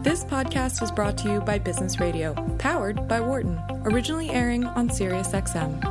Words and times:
This 0.00 0.24
podcast 0.24 0.80
was 0.80 0.92
brought 0.92 1.18
to 1.18 1.28
you 1.28 1.40
by 1.40 1.58
Business 1.58 1.98
Radio, 1.98 2.32
powered 2.58 3.08
by 3.08 3.20
Wharton, 3.20 3.60
originally 3.84 4.30
airing 4.30 4.64
on 4.64 4.88
SiriusXM. 4.88 5.82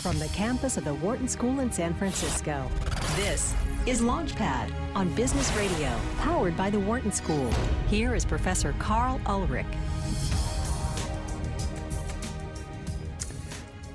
From 0.00 0.20
the 0.20 0.28
campus 0.28 0.76
of 0.76 0.84
the 0.84 0.94
Wharton 0.94 1.26
School 1.26 1.58
in 1.58 1.72
San 1.72 1.94
Francisco, 1.94 2.70
this 3.16 3.52
is 3.86 4.00
Launchpad 4.00 4.72
on 4.94 5.12
Business 5.16 5.52
Radio, 5.56 5.98
powered 6.18 6.56
by 6.56 6.70
the 6.70 6.78
Wharton 6.78 7.10
School. 7.10 7.50
Here 7.88 8.14
is 8.14 8.24
Professor 8.24 8.72
Karl 8.78 9.20
Ulrich. 9.26 9.66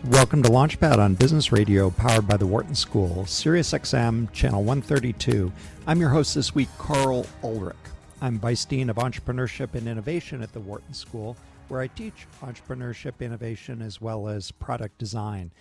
Welcome 0.05 0.41
to 0.41 0.49
Launchpad 0.49 0.97
on 0.97 1.13
Business 1.13 1.51
Radio, 1.51 1.91
powered 1.91 2.27
by 2.27 2.35
the 2.35 2.47
Wharton 2.47 2.73
School, 2.73 3.23
SiriusXM, 3.27 4.31
Channel 4.31 4.63
132. 4.63 5.51
I'm 5.85 5.99
your 5.99 6.09
host 6.09 6.33
this 6.33 6.55
week, 6.55 6.69
Karl 6.79 7.27
Ulrich. 7.43 7.75
I'm 8.19 8.39
Vice 8.39 8.65
Dean 8.65 8.89
of 8.89 8.95
Entrepreneurship 8.95 9.75
and 9.75 9.87
Innovation 9.87 10.41
at 10.41 10.53
the 10.53 10.59
Wharton 10.59 10.95
School, 10.95 11.37
where 11.67 11.81
I 11.81 11.87
teach 11.87 12.25
entrepreneurship 12.41 13.19
innovation 13.19 13.79
as 13.83 14.01
well 14.01 14.27
as 14.27 14.49
product 14.49 14.97
design. 14.97 15.51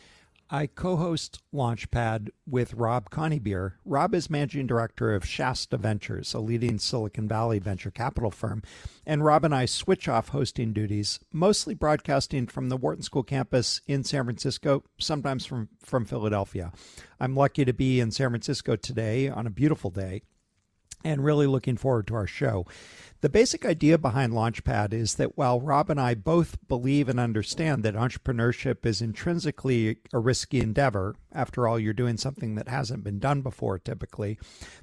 I 0.52 0.66
co 0.66 0.96
host 0.96 1.40
Launchpad 1.54 2.30
with 2.44 2.74
Rob 2.74 3.08
Conybeare. 3.10 3.74
Rob 3.84 4.16
is 4.16 4.28
managing 4.28 4.66
director 4.66 5.14
of 5.14 5.24
Shasta 5.24 5.76
Ventures, 5.76 6.34
a 6.34 6.40
leading 6.40 6.80
Silicon 6.80 7.28
Valley 7.28 7.60
venture 7.60 7.92
capital 7.92 8.32
firm. 8.32 8.64
And 9.06 9.24
Rob 9.24 9.44
and 9.44 9.54
I 9.54 9.66
switch 9.66 10.08
off 10.08 10.30
hosting 10.30 10.72
duties, 10.72 11.20
mostly 11.32 11.74
broadcasting 11.74 12.48
from 12.48 12.68
the 12.68 12.76
Wharton 12.76 13.04
School 13.04 13.22
campus 13.22 13.80
in 13.86 14.02
San 14.02 14.24
Francisco, 14.24 14.82
sometimes 14.98 15.46
from, 15.46 15.68
from 15.84 16.04
Philadelphia. 16.04 16.72
I'm 17.20 17.36
lucky 17.36 17.64
to 17.64 17.72
be 17.72 18.00
in 18.00 18.10
San 18.10 18.30
Francisco 18.30 18.74
today 18.74 19.28
on 19.28 19.46
a 19.46 19.50
beautiful 19.50 19.90
day 19.90 20.22
and 21.04 21.24
really 21.24 21.46
looking 21.46 21.76
forward 21.76 22.06
to 22.08 22.14
our 22.14 22.26
show. 22.26 22.66
The 23.22 23.28
basic 23.28 23.66
idea 23.66 23.98
behind 23.98 24.32
Launchpad 24.32 24.94
is 24.94 25.16
that 25.16 25.36
while 25.36 25.60
Rob 25.60 25.90
and 25.90 26.00
I 26.00 26.14
both 26.14 26.56
believe 26.68 27.06
and 27.06 27.20
understand 27.20 27.82
that 27.82 27.94
entrepreneurship 27.94 28.86
is 28.86 29.02
intrinsically 29.02 29.98
a 30.12 30.18
risky 30.18 30.60
endeavor, 30.60 31.16
after 31.30 31.68
all, 31.68 31.78
you're 31.78 31.92
doing 31.92 32.16
something 32.16 32.54
that 32.54 32.68
hasn't 32.68 33.04
been 33.04 33.18
done 33.18 33.42
before 33.42 33.78
typically, 33.78 34.38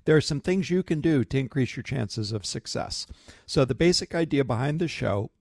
there 0.06 0.16
are 0.16 0.22
some 0.22 0.40
things 0.40 0.70
you 0.70 0.84
can 0.84 1.02
do 1.02 1.24
to 1.26 1.40
increase 1.40 1.76
your 1.76 1.84
chances 1.84 2.32
of 2.32 2.46
success. 2.46 3.08
So, 3.48 3.66
the 3.66 3.74
basic 3.74 4.14
idea 4.14 4.46
behind 4.46 4.80
the 4.80 4.88
show 4.88 5.32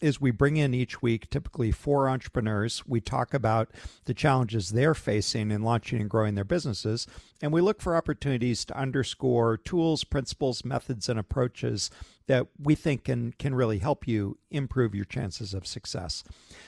is 0.00 0.20
we 0.20 0.30
bring 0.30 0.56
in 0.56 0.74
each 0.74 1.02
week 1.02 1.28
typically 1.30 1.70
four 1.70 2.08
entrepreneurs. 2.08 2.86
We 2.86 3.00
talk 3.00 3.34
about 3.34 3.70
the 4.04 4.14
challenges 4.14 4.70
they're 4.70 4.94
facing 4.94 5.50
in 5.50 5.62
launching 5.62 6.00
and 6.00 6.10
growing 6.10 6.34
their 6.34 6.44
businesses, 6.44 7.06
and 7.42 7.52
we 7.52 7.60
look 7.60 7.80
for 7.80 7.96
opportunities 7.96 8.64
to 8.66 8.78
underscore 8.78 9.56
tools, 9.56 10.04
principles, 10.04 10.64
methods, 10.64 11.08
and 11.08 11.18
approaches 11.18 11.90
that 12.26 12.46
we 12.58 12.74
think 12.74 13.04
can 13.04 13.32
can 13.38 13.54
really 13.54 13.78
help 13.78 14.06
you 14.06 14.38
improve 14.50 14.94
your 14.94 15.04
chances 15.04 15.54
of 15.54 15.66
success. 15.66 16.22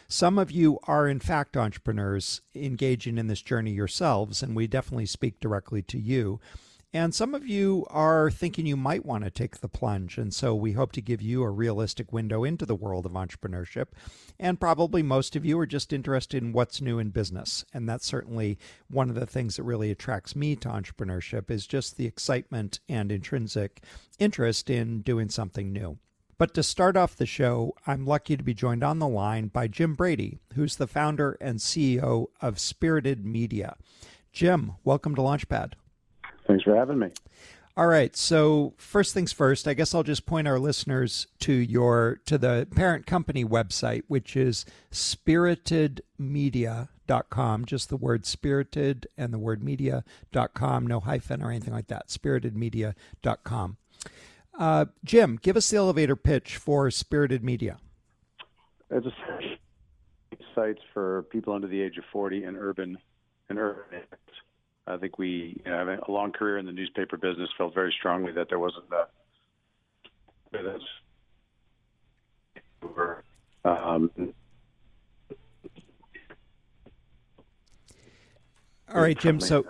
Some 0.08 0.38
of 0.38 0.50
you 0.50 0.78
are 0.84 1.06
in 1.06 1.20
fact 1.20 1.56
entrepreneurs 1.56 2.40
engaging 2.54 3.18
in 3.18 3.26
this 3.28 3.42
journey 3.42 3.72
yourselves, 3.72 4.42
and 4.42 4.56
we 4.56 4.66
definitely 4.66 5.06
speak 5.06 5.38
directly 5.38 5.82
to 5.82 5.98
you. 5.98 6.40
And 6.92 7.14
some 7.14 7.36
of 7.36 7.46
you 7.46 7.86
are 7.88 8.32
thinking 8.32 8.66
you 8.66 8.76
might 8.76 9.06
want 9.06 9.22
to 9.22 9.30
take 9.30 9.58
the 9.58 9.68
plunge. 9.68 10.18
And 10.18 10.34
so 10.34 10.56
we 10.56 10.72
hope 10.72 10.90
to 10.92 11.00
give 11.00 11.22
you 11.22 11.44
a 11.44 11.50
realistic 11.50 12.12
window 12.12 12.42
into 12.42 12.66
the 12.66 12.74
world 12.74 13.06
of 13.06 13.12
entrepreneurship. 13.12 13.86
And 14.40 14.58
probably 14.58 15.00
most 15.00 15.36
of 15.36 15.44
you 15.44 15.56
are 15.60 15.66
just 15.66 15.92
interested 15.92 16.42
in 16.42 16.52
what's 16.52 16.80
new 16.80 16.98
in 16.98 17.10
business. 17.10 17.64
And 17.72 17.88
that's 17.88 18.06
certainly 18.06 18.58
one 18.88 19.08
of 19.08 19.14
the 19.14 19.26
things 19.26 19.54
that 19.54 19.62
really 19.62 19.92
attracts 19.92 20.34
me 20.34 20.56
to 20.56 20.68
entrepreneurship 20.68 21.48
is 21.48 21.64
just 21.64 21.96
the 21.96 22.06
excitement 22.06 22.80
and 22.88 23.12
intrinsic 23.12 23.84
interest 24.18 24.68
in 24.68 25.02
doing 25.02 25.28
something 25.28 25.72
new. 25.72 25.98
But 26.38 26.54
to 26.54 26.62
start 26.64 26.96
off 26.96 27.14
the 27.14 27.26
show, 27.26 27.74
I'm 27.86 28.04
lucky 28.04 28.36
to 28.36 28.42
be 28.42 28.54
joined 28.54 28.82
on 28.82 28.98
the 28.98 29.06
line 29.06 29.46
by 29.48 29.68
Jim 29.68 29.94
Brady, 29.94 30.40
who's 30.54 30.74
the 30.74 30.88
founder 30.88 31.36
and 31.40 31.60
CEO 31.60 32.28
of 32.40 32.58
Spirited 32.58 33.24
Media. 33.24 33.76
Jim, 34.32 34.72
welcome 34.82 35.14
to 35.14 35.20
Launchpad. 35.20 35.74
Thanks 36.50 36.64
for 36.64 36.74
having 36.74 36.98
me. 36.98 37.10
All 37.76 37.86
right. 37.86 38.16
So 38.16 38.74
first 38.76 39.14
things 39.14 39.30
first, 39.32 39.68
I 39.68 39.74
guess 39.74 39.94
I'll 39.94 40.02
just 40.02 40.26
point 40.26 40.48
our 40.48 40.58
listeners 40.58 41.28
to 41.40 41.52
your 41.52 42.20
to 42.26 42.38
the 42.38 42.66
parent 42.74 43.06
company 43.06 43.44
website, 43.44 44.02
which 44.08 44.36
is 44.36 44.66
spiritedmedia.com. 44.90 47.64
Just 47.66 47.88
the 47.88 47.96
word 47.96 48.26
spirited 48.26 49.06
and 49.16 49.32
the 49.32 49.38
word 49.38 49.62
media.com, 49.62 50.88
no 50.88 50.98
hyphen 50.98 51.40
or 51.40 51.50
anything 51.50 51.72
like 51.72 51.86
that. 51.86 52.08
Spiritedmedia.com. 52.08 53.76
Uh, 54.58 54.86
Jim, 55.04 55.38
give 55.40 55.56
us 55.56 55.70
the 55.70 55.76
elevator 55.76 56.16
pitch 56.16 56.56
for 56.56 56.90
Spirited 56.90 57.44
Media. 57.44 57.78
It's 58.90 59.06
a 59.06 59.12
sites 60.56 60.80
for 60.92 61.22
people 61.30 61.54
under 61.54 61.68
the 61.68 61.80
age 61.80 61.96
of 61.96 62.02
40 62.12 62.42
in 62.42 62.56
urban 62.56 62.98
and 63.48 63.56
urban 63.56 64.00
I 64.90 64.98
think 64.98 65.18
we, 65.18 65.60
you 65.64 65.70
know, 65.70 65.78
having 65.78 65.98
a 66.06 66.10
long 66.10 66.32
career 66.32 66.58
in 66.58 66.66
the 66.66 66.72
newspaper 66.72 67.16
business, 67.16 67.48
felt 67.56 67.74
very 67.74 67.94
strongly 67.98 68.32
that 68.32 68.48
there 68.48 68.58
wasn't 68.58 68.84
a 68.92 69.06
that's 70.52 70.84
um, 73.64 74.10
all 78.92 79.02
right, 79.02 79.18
Jim. 79.18 79.40
So, 79.40 79.64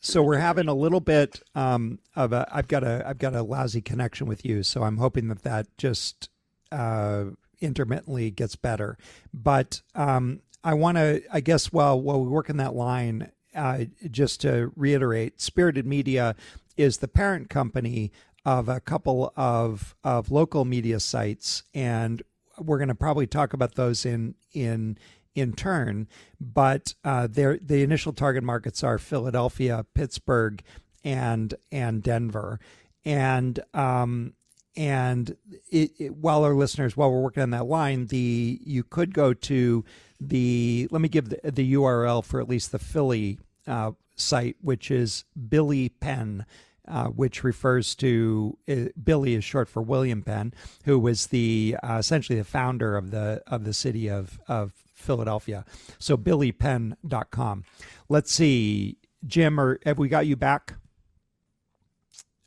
so 0.00 0.22
we're 0.22 0.38
having 0.38 0.68
a 0.68 0.74
little 0.74 1.00
bit 1.00 1.42
um, 1.54 1.98
of 2.14 2.32
a. 2.32 2.48
I've 2.50 2.68
got 2.68 2.82
a. 2.82 3.04
I've 3.06 3.18
got 3.18 3.34
a 3.34 3.42
lousy 3.42 3.80
connection 3.80 4.26
with 4.26 4.44
you, 4.44 4.62
so 4.62 4.82
I'm 4.82 4.96
hoping 4.96 5.28
that 5.28 5.42
that 5.42 5.66
just 5.78 6.30
uh, 6.72 7.26
intermittently 7.60 8.30
gets 8.30 8.56
better. 8.56 8.96
But 9.32 9.82
um, 9.94 10.40
I 10.64 10.74
want 10.74 10.96
to. 10.96 11.22
I 11.30 11.40
guess 11.40 11.72
while 11.72 12.00
while 12.00 12.20
we 12.20 12.28
work 12.28 12.48
in 12.48 12.56
that 12.56 12.74
line, 12.74 13.30
uh, 13.56 13.84
just 14.10 14.40
to 14.42 14.72
reiterate, 14.76 15.40
Spirited 15.40 15.86
Media 15.86 16.36
is 16.76 16.98
the 16.98 17.08
parent 17.08 17.48
company 17.48 18.12
of 18.44 18.68
a 18.68 18.80
couple 18.80 19.32
of 19.36 19.96
of 20.04 20.30
local 20.30 20.64
media 20.64 21.00
sites, 21.00 21.64
and 21.74 22.22
we're 22.58 22.78
going 22.78 22.88
to 22.88 22.94
probably 22.94 23.26
talk 23.26 23.52
about 23.52 23.74
those 23.74 24.06
in 24.06 24.34
in 24.52 24.98
in 25.34 25.52
turn. 25.52 26.06
But 26.40 26.94
uh, 27.04 27.26
the 27.26 27.82
initial 27.82 28.12
target 28.12 28.44
markets 28.44 28.84
are 28.84 28.98
Philadelphia, 28.98 29.84
Pittsburgh, 29.94 30.62
and 31.02 31.54
and 31.72 32.02
Denver, 32.02 32.60
and 33.04 33.58
um, 33.74 34.34
and 34.76 35.36
it, 35.70 35.92
it, 35.98 36.14
while 36.14 36.44
our 36.44 36.54
listeners, 36.54 36.96
while 36.96 37.10
we're 37.10 37.22
working 37.22 37.42
on 37.42 37.50
that 37.50 37.66
line, 37.66 38.06
the 38.06 38.60
you 38.62 38.84
could 38.84 39.14
go 39.14 39.32
to 39.32 39.84
the 40.20 40.88
let 40.90 41.00
me 41.00 41.08
give 41.08 41.30
the, 41.30 41.50
the 41.50 41.74
URL 41.74 42.24
for 42.24 42.40
at 42.40 42.48
least 42.48 42.72
the 42.72 42.78
Philly 42.78 43.38
uh, 43.66 43.92
site, 44.14 44.56
which 44.60 44.90
is 44.90 45.24
Billy 45.48 45.88
Penn. 45.88 46.46
Uh, 46.88 47.06
which 47.06 47.42
refers 47.42 47.96
to 47.96 48.56
uh, 48.68 48.84
Billy 49.02 49.34
is 49.34 49.42
short 49.42 49.68
for 49.68 49.82
William 49.82 50.22
Penn, 50.22 50.54
who 50.84 51.00
was 51.00 51.26
the 51.26 51.76
uh, 51.82 51.96
essentially 51.98 52.38
the 52.38 52.44
founder 52.44 52.96
of 52.96 53.10
the 53.10 53.42
of 53.48 53.64
the 53.64 53.74
city 53.74 54.08
of 54.08 54.38
of 54.46 54.72
Philadelphia. 54.94 55.64
So 55.98 56.16
billypenn.com. 56.16 57.64
Let's 58.08 58.32
see, 58.32 58.98
Jim, 59.26 59.58
or 59.58 59.80
have 59.84 59.98
we 59.98 60.08
got 60.08 60.26
you 60.26 60.36
back? 60.36 60.74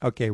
Okay, 0.02 0.32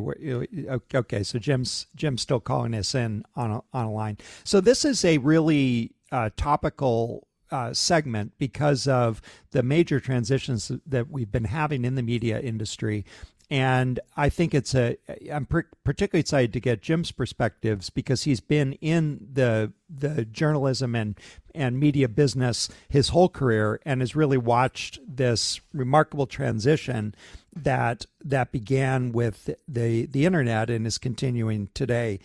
okay. 0.94 1.22
So 1.24 1.38
Jim's 1.38 1.86
Jim's 1.96 2.22
still 2.22 2.40
calling 2.40 2.74
us 2.74 2.94
in 2.94 3.24
on 3.34 3.50
a, 3.50 3.62
on 3.72 3.86
a 3.86 3.92
line. 3.92 4.18
So 4.44 4.60
this 4.60 4.84
is 4.84 5.04
a 5.04 5.18
really 5.18 5.92
uh, 6.12 6.30
topical 6.36 7.26
uh, 7.56 7.72
segment 7.72 8.32
because 8.36 8.86
of 8.86 9.22
the 9.52 9.62
major 9.62 9.98
transitions 9.98 10.70
that 10.86 11.10
we've 11.10 11.32
been 11.32 11.44
having 11.44 11.84
in 11.86 11.94
the 11.94 12.02
media 12.02 12.38
industry. 12.38 13.04
And 13.48 14.00
I 14.16 14.28
think 14.28 14.54
it's 14.54 14.74
a. 14.74 14.96
I'm 15.32 15.46
particularly 15.46 16.20
excited 16.20 16.52
to 16.52 16.60
get 16.60 16.82
Jim's 16.82 17.12
perspectives 17.12 17.90
because 17.90 18.24
he's 18.24 18.40
been 18.40 18.72
in 18.74 19.24
the 19.32 19.72
the 19.88 20.24
journalism 20.24 20.96
and 20.96 21.16
and 21.54 21.78
media 21.78 22.08
business 22.08 22.68
his 22.88 23.10
whole 23.10 23.28
career 23.28 23.80
and 23.86 24.00
has 24.00 24.16
really 24.16 24.36
watched 24.36 24.98
this 25.06 25.60
remarkable 25.72 26.26
transition 26.26 27.14
that 27.54 28.04
that 28.24 28.50
began 28.50 29.12
with 29.12 29.48
the 29.68 30.06
the 30.06 30.26
internet 30.26 30.68
and 30.68 30.84
is 30.84 30.98
continuing 30.98 31.68
today. 31.72 32.18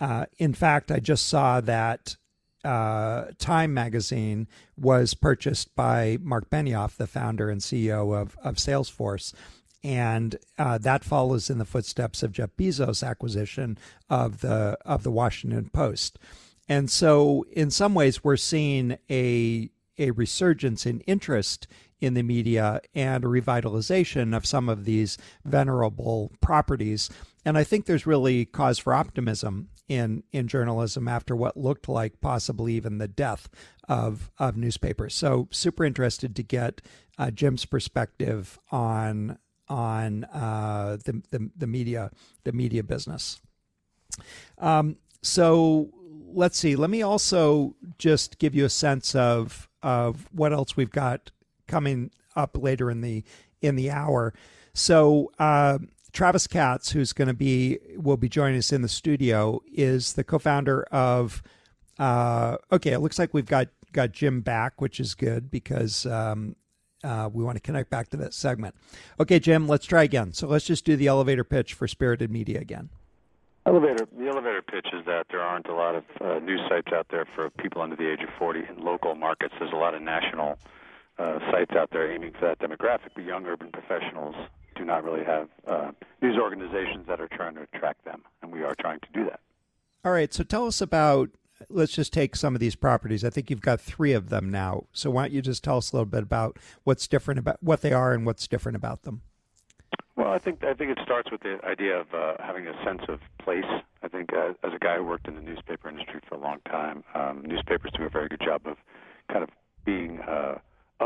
Uh, 0.00 0.24
in 0.38 0.54
fact, 0.54 0.90
I 0.90 1.00
just 1.00 1.26
saw 1.26 1.60
that 1.60 2.16
uh, 2.64 3.26
Time 3.38 3.74
magazine 3.74 4.48
was 4.76 5.14
purchased 5.14 5.74
by 5.74 6.18
Mark 6.20 6.50
Benioff, 6.50 6.96
the 6.96 7.06
founder 7.06 7.50
and 7.50 7.60
CEO 7.60 8.14
of, 8.20 8.36
of 8.42 8.56
Salesforce. 8.56 9.34
And 9.84 10.36
uh, 10.58 10.78
that 10.78 11.02
follows 11.02 11.50
in 11.50 11.58
the 11.58 11.64
footsteps 11.64 12.22
of 12.22 12.32
Jeff 12.32 12.50
Bezos' 12.56 13.06
acquisition 13.06 13.78
of 14.08 14.40
the 14.40 14.78
of 14.84 15.02
the 15.02 15.10
Washington 15.10 15.70
Post. 15.72 16.20
And 16.68 16.88
so, 16.88 17.44
in 17.50 17.70
some 17.72 17.92
ways, 17.92 18.22
we're 18.22 18.36
seeing 18.36 18.96
a 19.10 19.70
a 19.98 20.12
resurgence 20.12 20.86
in 20.86 21.00
interest 21.00 21.66
in 22.00 22.14
the 22.14 22.22
media 22.22 22.80
and 22.94 23.24
a 23.24 23.28
revitalization 23.28 24.36
of 24.36 24.46
some 24.46 24.68
of 24.68 24.84
these 24.84 25.16
venerable 25.44 26.32
properties. 26.40 27.10
And 27.44 27.58
I 27.58 27.64
think 27.64 27.86
there's 27.86 28.06
really 28.06 28.44
cause 28.44 28.78
for 28.78 28.94
optimism 28.94 29.68
in 29.88 30.22
in 30.32 30.48
journalism 30.48 31.08
after 31.08 31.34
what 31.34 31.56
looked 31.56 31.88
like 31.88 32.20
possibly 32.20 32.74
even 32.74 32.98
the 32.98 33.08
death 33.08 33.48
of 33.88 34.30
of 34.38 34.56
newspapers. 34.56 35.14
So 35.14 35.48
super 35.50 35.84
interested 35.84 36.36
to 36.36 36.42
get 36.42 36.80
uh, 37.18 37.30
Jim's 37.30 37.64
perspective 37.64 38.58
on 38.70 39.38
on 39.68 40.24
uh, 40.24 40.98
the, 41.04 41.22
the 41.30 41.50
the 41.56 41.66
media 41.66 42.10
the 42.44 42.52
media 42.52 42.82
business. 42.82 43.40
Um, 44.58 44.96
so 45.22 45.90
let's 46.34 46.58
see. 46.58 46.76
Let 46.76 46.90
me 46.90 47.02
also 47.02 47.76
just 47.98 48.38
give 48.38 48.54
you 48.54 48.64
a 48.64 48.70
sense 48.70 49.14
of 49.14 49.68
of 49.82 50.28
what 50.32 50.52
else 50.52 50.76
we've 50.76 50.90
got 50.90 51.30
coming 51.66 52.10
up 52.36 52.56
later 52.56 52.90
in 52.90 53.00
the 53.00 53.24
in 53.60 53.76
the 53.76 53.90
hour. 53.90 54.32
So 54.74 55.32
uh, 55.38 55.78
Travis 56.12 56.46
Katz, 56.46 56.90
who's 56.90 57.12
going 57.12 57.28
to 57.28 57.34
be 57.34 57.78
will 57.96 58.16
be 58.16 58.28
joining 58.28 58.58
us 58.58 58.72
in 58.72 58.82
the 58.82 58.88
studio, 58.88 59.60
is 59.72 60.12
the 60.14 60.24
co-founder 60.24 60.84
of. 60.84 61.42
Uh, 61.98 62.56
okay, 62.70 62.92
it 62.92 63.00
looks 63.00 63.18
like 63.18 63.32
we've 63.32 63.46
got 63.46 63.68
got 63.92 64.12
Jim 64.12 64.40
back, 64.40 64.80
which 64.80 65.00
is 65.00 65.14
good 65.14 65.50
because 65.50 66.06
um, 66.06 66.56
uh, 67.04 67.28
we 67.32 67.44
want 67.44 67.56
to 67.56 67.60
connect 67.60 67.90
back 67.90 68.08
to 68.10 68.16
that 68.18 68.34
segment. 68.34 68.74
Okay, 69.20 69.38
Jim, 69.38 69.68
let's 69.68 69.86
try 69.86 70.02
again. 70.02 70.32
So 70.32 70.46
let's 70.46 70.64
just 70.64 70.84
do 70.84 70.96
the 70.96 71.06
elevator 71.06 71.44
pitch 71.44 71.74
for 71.74 71.86
Spirited 71.86 72.30
Media 72.30 72.60
again. 72.60 72.90
Elevator. 73.64 74.06
The 74.18 74.26
elevator 74.26 74.62
pitch 74.62 74.88
is 74.92 75.04
that 75.06 75.26
there 75.30 75.40
aren't 75.40 75.68
a 75.68 75.74
lot 75.74 75.94
of 75.94 76.04
uh, 76.20 76.38
news 76.40 76.60
sites 76.68 76.92
out 76.92 77.06
there 77.10 77.26
for 77.34 77.48
people 77.50 77.80
under 77.80 77.94
the 77.94 78.10
age 78.10 78.20
of 78.22 78.28
40 78.38 78.60
in 78.68 78.84
local 78.84 79.14
markets. 79.14 79.54
There's 79.58 79.72
a 79.72 79.76
lot 79.76 79.94
of 79.94 80.02
national 80.02 80.58
uh, 81.18 81.38
sites 81.52 81.70
out 81.72 81.90
there 81.92 82.10
aiming 82.10 82.32
for 82.32 82.46
that 82.46 82.58
demographic, 82.58 83.10
but 83.14 83.24
young 83.24 83.46
urban 83.46 83.70
professionals 83.70 84.34
do 84.74 84.84
not 84.84 85.04
really 85.04 85.24
have 85.24 85.48
uh, 85.66 85.92
news 86.20 86.38
organizations 86.38 87.06
that 87.06 87.20
are 87.20 87.28
trying 87.28 87.54
to 87.54 87.62
attract 87.62 88.04
them, 88.04 88.22
and 88.42 88.52
we 88.52 88.62
are 88.62 88.74
trying 88.74 89.00
to 89.00 89.08
do 89.12 89.24
that. 89.24 89.40
All 90.04 90.12
right. 90.12 90.32
So 90.32 90.44
tell 90.44 90.66
us 90.66 90.80
about. 90.80 91.30
Let's 91.68 91.92
just 91.92 92.12
take 92.12 92.34
some 92.34 92.56
of 92.56 92.60
these 92.60 92.74
properties. 92.74 93.24
I 93.24 93.30
think 93.30 93.48
you've 93.48 93.60
got 93.60 93.80
three 93.80 94.12
of 94.14 94.30
them 94.30 94.50
now. 94.50 94.86
So 94.92 95.12
why 95.12 95.22
don't 95.22 95.32
you 95.32 95.42
just 95.42 95.62
tell 95.62 95.76
us 95.76 95.92
a 95.92 95.96
little 95.96 96.10
bit 96.10 96.24
about 96.24 96.58
what's 96.82 97.06
different 97.06 97.38
about 97.38 97.62
what 97.62 97.82
they 97.82 97.92
are 97.92 98.12
and 98.12 98.26
what's 98.26 98.48
different 98.48 98.74
about 98.74 99.02
them? 99.02 99.22
Well, 100.16 100.32
I 100.32 100.38
think 100.38 100.64
I 100.64 100.74
think 100.74 100.90
it 100.90 100.98
starts 101.04 101.30
with 101.30 101.42
the 101.42 101.58
idea 101.64 102.00
of 102.00 102.12
uh, 102.12 102.34
having 102.40 102.66
a 102.66 102.84
sense 102.84 103.02
of 103.08 103.20
place. 103.38 103.64
I 104.02 104.08
think 104.08 104.32
uh, 104.32 104.54
as 104.64 104.72
a 104.74 104.78
guy 104.78 104.96
who 104.96 105.04
worked 105.04 105.28
in 105.28 105.36
the 105.36 105.40
newspaper 105.40 105.88
industry 105.88 106.20
for 106.28 106.34
a 106.34 106.38
long 106.38 106.58
time, 106.66 107.04
um, 107.14 107.42
newspapers 107.46 107.92
do 107.96 108.04
a 108.04 108.10
very 108.10 108.28
good 108.28 108.42
job 108.44 108.62
of 108.66 108.76
kind 109.30 109.42
of 109.42 109.50
being 109.84 110.18
uh, 110.20 110.58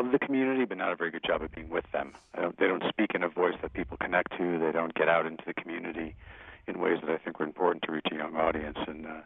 of 0.05 0.13
the 0.13 0.19
community, 0.19 0.65
but 0.65 0.77
not 0.77 0.93
a 0.93 0.97
very 0.97 1.11
good 1.11 1.25
job 1.25 1.43
of 1.43 1.53
being 1.53 1.71
with 1.71 1.85
them. 1.93 2.13
Don't, 2.35 2.59
they 2.59 2.67
don't 2.67 2.83
speak 2.89 3.13
in 3.15 3.23
a 3.23 3.29
voice 3.29 3.55
that 3.63 3.73
people 3.73 3.97
connect 3.97 4.37
to. 4.37 4.59
They 4.59 4.73
don't 4.73 4.95
get 4.95 5.09
out 5.09 5.27
into 5.27 5.43
the 5.47 5.55
community 5.55 6.15
in 6.67 6.81
ways 6.81 6.99
that 7.03 7.11
I 7.11 7.19
think 7.19 7.41
are 7.41 7.45
important 7.45 7.85
to 7.85 7.93
reach 7.93 8.07
a 8.13 8.17
young 8.17 8.37
audience 8.37 8.79
in 8.89 9.07
uh, 9.07 9.23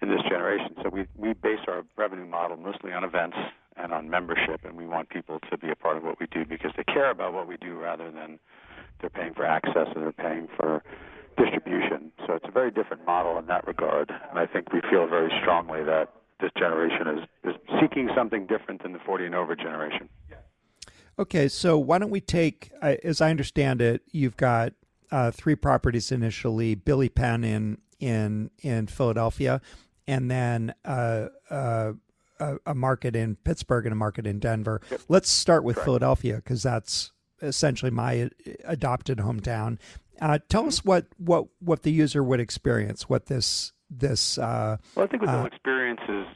in 0.00 0.08
this 0.08 0.22
generation. 0.28 0.74
So 0.82 0.90
we 0.90 1.06
we 1.16 1.32
base 1.32 1.60
our 1.66 1.82
revenue 1.96 2.26
model 2.26 2.56
mostly 2.56 2.92
on 2.92 3.04
events 3.04 3.36
and 3.76 3.92
on 3.92 4.10
membership, 4.10 4.64
and 4.64 4.76
we 4.76 4.86
want 4.86 5.08
people 5.08 5.40
to 5.50 5.56
be 5.58 5.70
a 5.70 5.76
part 5.76 5.96
of 5.96 6.02
what 6.02 6.20
we 6.20 6.26
do 6.26 6.44
because 6.44 6.72
they 6.76 6.84
care 6.84 7.10
about 7.10 7.32
what 7.32 7.48
we 7.48 7.56
do 7.56 7.74
rather 7.74 8.10
than 8.10 8.38
they're 9.00 9.10
paying 9.10 9.34
for 9.34 9.44
access 9.44 9.88
and 9.94 10.02
they're 10.02 10.12
paying 10.12 10.48
for 10.56 10.82
distribution. 11.38 12.12
So 12.26 12.34
it's 12.34 12.44
a 12.46 12.50
very 12.50 12.70
different 12.70 13.06
model 13.06 13.38
in 13.38 13.46
that 13.46 13.66
regard. 13.66 14.10
And 14.10 14.38
I 14.38 14.46
think 14.46 14.72
we 14.72 14.80
feel 14.90 15.06
very 15.06 15.32
strongly 15.40 15.82
that 15.84 16.12
this 16.42 16.50
generation 16.58 17.06
is, 17.08 17.54
is 17.54 17.54
seeking 17.80 18.10
something 18.14 18.46
different 18.46 18.82
than 18.82 18.92
the 18.92 18.98
40 18.98 19.26
and 19.26 19.34
over 19.34 19.56
generation. 19.56 20.08
Okay, 21.18 21.48
so 21.48 21.78
why 21.78 21.98
don't 21.98 22.10
we 22.10 22.20
take, 22.20 22.72
as 22.82 23.20
I 23.20 23.30
understand 23.30 23.80
it, 23.80 24.02
you've 24.12 24.36
got 24.36 24.72
uh, 25.10 25.30
three 25.30 25.54
properties 25.54 26.10
initially: 26.10 26.74
Billy 26.74 27.10
Penn 27.10 27.44
in 27.44 27.78
in 28.00 28.50
in 28.62 28.86
Philadelphia, 28.86 29.60
and 30.06 30.30
then 30.30 30.74
uh, 30.86 31.26
uh, 31.50 31.92
a, 32.64 32.74
market 32.74 33.14
in 33.14 33.36
Pittsburgh 33.36 33.84
and 33.84 33.92
a 33.92 33.96
market 33.96 34.26
in 34.26 34.38
Denver. 34.38 34.80
Yep. 34.90 35.00
Let's 35.08 35.28
start 35.28 35.64
with 35.64 35.76
Correct. 35.76 35.84
Philadelphia 35.84 36.36
because 36.36 36.62
that's 36.62 37.12
essentially 37.42 37.90
my 37.90 38.30
adopted 38.64 39.18
hometown. 39.18 39.78
Uh, 40.20 40.38
tell 40.48 40.66
us 40.66 40.84
what, 40.84 41.08
what 41.18 41.46
what 41.58 41.82
the 41.82 41.92
user 41.92 42.22
would 42.22 42.40
experience, 42.40 43.08
what 43.08 43.26
this 43.26 43.72
this. 43.98 44.38
Uh, 44.38 44.76
well, 44.94 45.04
I 45.04 45.08
think 45.08 45.22
with 45.22 45.30
uh, 45.30 45.44
experience 45.44 46.00
is, 46.08 46.26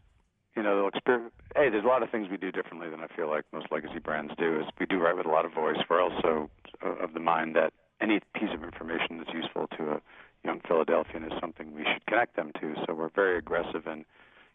you 0.57 0.63
know, 0.63 0.77
they'll 0.77 0.89
experience. 0.89 1.33
Hey, 1.55 1.71
there's 1.71 1.85
a 1.85 1.89
lot 1.89 2.03
of 2.03 2.11
things 2.11 2.29
we 2.31 2.37
do 2.37 2.53
differently 2.53 2.89
than 2.91 3.01
I 3.01 3.09
feel 3.09 3.29
like 3.29 3.45
most 3.53 3.67
legacy 3.71 3.99
brands 3.99 4.33
do. 4.39 4.61
Is 4.61 4.67
we 4.79 4.87
do 4.87 4.99
write 4.99 5.17
with 5.17 5.27
a 5.27 5.31
lot 5.31 5.45
of 5.45 5.53
voice. 5.53 5.77
We're 5.89 6.03
also 6.03 6.51
of 6.83 7.15
the 7.15 7.21
mind 7.21 7.57
that 7.57 7.73
any 8.01 8.21
piece 8.35 8.51
of 8.53 8.63
information 8.63 9.19
that's 9.19 9.33
useful 9.33 9.67
to 9.79 9.93
a 9.93 10.01
young 10.45 10.61
Philadelphian 10.67 11.25
is 11.25 11.33
something 11.41 11.75
we 11.75 11.85
should 11.85 12.05
connect 12.07 12.37
them 12.37 12.53
to. 12.61 12.75
So 12.87 12.95
we're 12.95 13.11
very 13.11 13.39
aggressive 13.39 13.87
in 13.87 14.05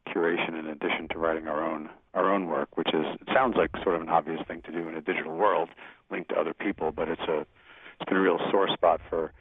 curation 0.08 0.58
in 0.60 0.68
addition 0.68 1.08
to 1.10 1.20
writing 1.20 1.48
our 1.48 1.64
own 1.64 1.90
our 2.14 2.32
own 2.32 2.48
work, 2.48 2.78
which 2.78 2.90
is 2.94 3.06
it 3.20 3.28
sounds 3.34 3.56
like 3.56 3.72
sort 3.84 3.96
of 3.96 4.02
an 4.02 4.10
obvious 4.10 4.42
thing 4.48 4.62
to 4.64 4.72
do 4.72 4.88
in 4.88 4.96
a 4.96 5.02
digital 5.02 5.36
world, 5.36 5.70
linked 6.10 6.30
to 6.30 6.36
other 6.36 6.54
people, 6.54 6.92
but 6.92 7.08
it's 7.08 7.22
a 7.22 7.40
it's 7.40 8.08
been 8.08 8.18
a 8.18 8.22
real 8.22 8.40
sore 8.50 8.68
spot 8.74 9.00
for 9.10 9.34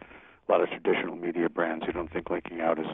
a 0.48 0.52
lot 0.52 0.60
of 0.60 0.68
traditional 0.68 1.16
media 1.16 1.48
brands 1.48 1.84
who 1.86 1.92
don't 1.92 2.12
think 2.12 2.30
linking 2.30 2.60
out 2.60 2.78
is 2.78 2.86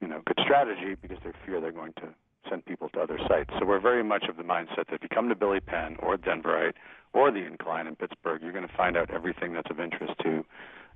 you 0.00 0.08
know 0.08 0.22
good 0.26 0.38
strategy 0.42 0.96
because 1.00 1.18
they 1.24 1.32
fear 1.44 1.60
they're 1.60 1.72
going 1.72 1.92
to 1.94 2.08
send 2.48 2.64
people 2.64 2.88
to 2.90 3.00
other 3.00 3.18
sites. 3.28 3.50
So 3.58 3.66
we're 3.66 3.80
very 3.80 4.02
much 4.02 4.24
of 4.28 4.36
the 4.36 4.42
mindset 4.42 4.86
that 4.88 4.94
if 4.94 5.02
you 5.02 5.08
come 5.08 5.28
to 5.28 5.34
Billy 5.34 5.60
Penn 5.60 5.96
or 6.00 6.16
Denverite 6.16 6.72
or 7.12 7.30
the 7.30 7.44
Incline 7.46 7.86
in 7.86 7.96
Pittsburgh, 7.96 8.42
you're 8.42 8.52
going 8.52 8.66
to 8.66 8.76
find 8.76 8.96
out 8.96 9.10
everything 9.10 9.52
that's 9.52 9.70
of 9.70 9.78
interest 9.78 10.14
to 10.22 10.44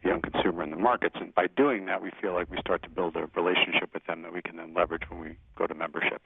a 0.05 0.09
young 0.09 0.21
consumer 0.21 0.63
in 0.63 0.71
the 0.71 0.77
markets. 0.77 1.17
And 1.21 1.35
by 1.35 1.47
doing 1.57 1.87
that, 1.87 2.03
we 2.03 2.11
feel 2.21 2.33
like 2.35 2.51
we 2.51 2.59
start 2.59 2.83
to 2.85 2.89
build 2.89 3.17
a 3.17 3.29
relationship 3.37 3.91
with 3.93 4.05
them 4.07 4.23
that 4.23 4.33
we 4.33 4.43
can 4.43 4.57
then 4.57 4.75
leverage 4.75 5.03
when 5.09 5.21
we 5.21 5.37
go 5.57 5.67
to 5.67 5.75
membership. 5.75 6.23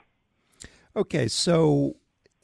Okay, 0.97 1.29
so 1.29 1.97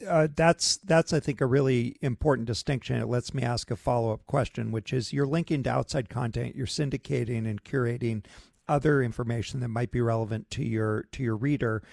uh, 0.07 0.27
that's 0.35 0.77
that's 0.77 1.13
I 1.13 1.19
think 1.19 1.41
a 1.41 1.45
really 1.45 1.95
important 2.01 2.47
distinction. 2.47 2.97
It 2.97 3.07
lets 3.07 3.33
me 3.33 3.43
ask 3.43 3.71
a 3.71 3.75
follow 3.75 4.11
up 4.11 4.25
question, 4.25 4.71
which 4.71 4.93
is 4.93 5.13
you're 5.13 5.25
linking 5.25 5.63
to 5.63 5.69
outside 5.69 6.09
content, 6.09 6.55
you're 6.55 6.67
syndicating 6.67 7.49
and 7.49 7.63
curating 7.63 8.23
other 8.67 9.01
information 9.01 9.59
that 9.59 9.69
might 9.69 9.91
be 9.91 10.01
relevant 10.01 10.49
to 10.51 10.63
your 10.63 11.05
to 11.11 11.23
your 11.23 11.35
reader. 11.35 11.83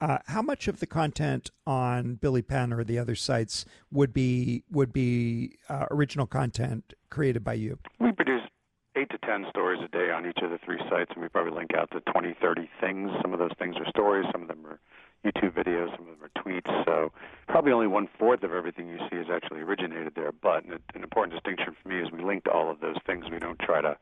Uh, 0.00 0.18
how 0.26 0.40
much 0.40 0.66
of 0.66 0.80
the 0.80 0.86
content 0.86 1.50
on 1.66 2.14
Billy 2.14 2.40
Penn 2.40 2.72
or 2.72 2.84
the 2.84 2.98
other 2.98 3.14
sites 3.14 3.66
would 3.90 4.12
be 4.12 4.64
would 4.70 4.92
be 4.92 5.58
uh, 5.68 5.86
original 5.90 6.26
content 6.26 6.94
created 7.10 7.44
by 7.44 7.54
you? 7.54 7.78
We 7.98 8.12
produce 8.12 8.42
eight 8.96 9.10
to 9.10 9.18
ten 9.18 9.44
stories 9.50 9.80
a 9.84 9.88
day 9.88 10.10
on 10.10 10.26
each 10.26 10.38
of 10.42 10.50
the 10.50 10.58
three 10.64 10.78
sites, 10.88 11.10
and 11.14 11.22
we 11.22 11.28
probably 11.28 11.52
link 11.52 11.70
out 11.76 11.90
to 11.92 12.00
20, 12.12 12.34
30 12.40 12.70
things. 12.80 13.10
Some 13.20 13.32
of 13.32 13.38
those 13.38 13.52
things 13.58 13.76
are 13.76 13.88
stories, 13.90 14.26
some 14.32 14.42
of 14.42 14.48
them 14.48 14.64
are 14.66 14.80
YouTube 15.24 15.52
videos, 15.52 15.94
some 15.96 16.08
of 16.08 16.18
them 16.18 16.24
are 16.24 16.42
tweets. 16.42 16.84
So 16.86 17.12
probably 17.46 17.72
only 17.72 17.86
one 17.86 18.08
fourth 18.18 18.42
of 18.42 18.52
everything 18.52 18.88
you 18.88 18.98
see 19.10 19.16
is 19.16 19.26
actually 19.30 19.60
originated 19.60 20.14
there. 20.14 20.32
But 20.32 20.64
an, 20.64 20.78
an 20.94 21.02
important 21.02 21.34
distinction 21.34 21.76
for 21.82 21.88
me 21.88 22.00
is 22.00 22.10
we 22.10 22.24
link 22.24 22.44
to 22.44 22.50
all 22.50 22.70
of 22.70 22.80
those 22.80 22.96
things. 23.06 23.26
We 23.30 23.38
don't 23.38 23.58
try 23.58 23.82
to 23.82 23.98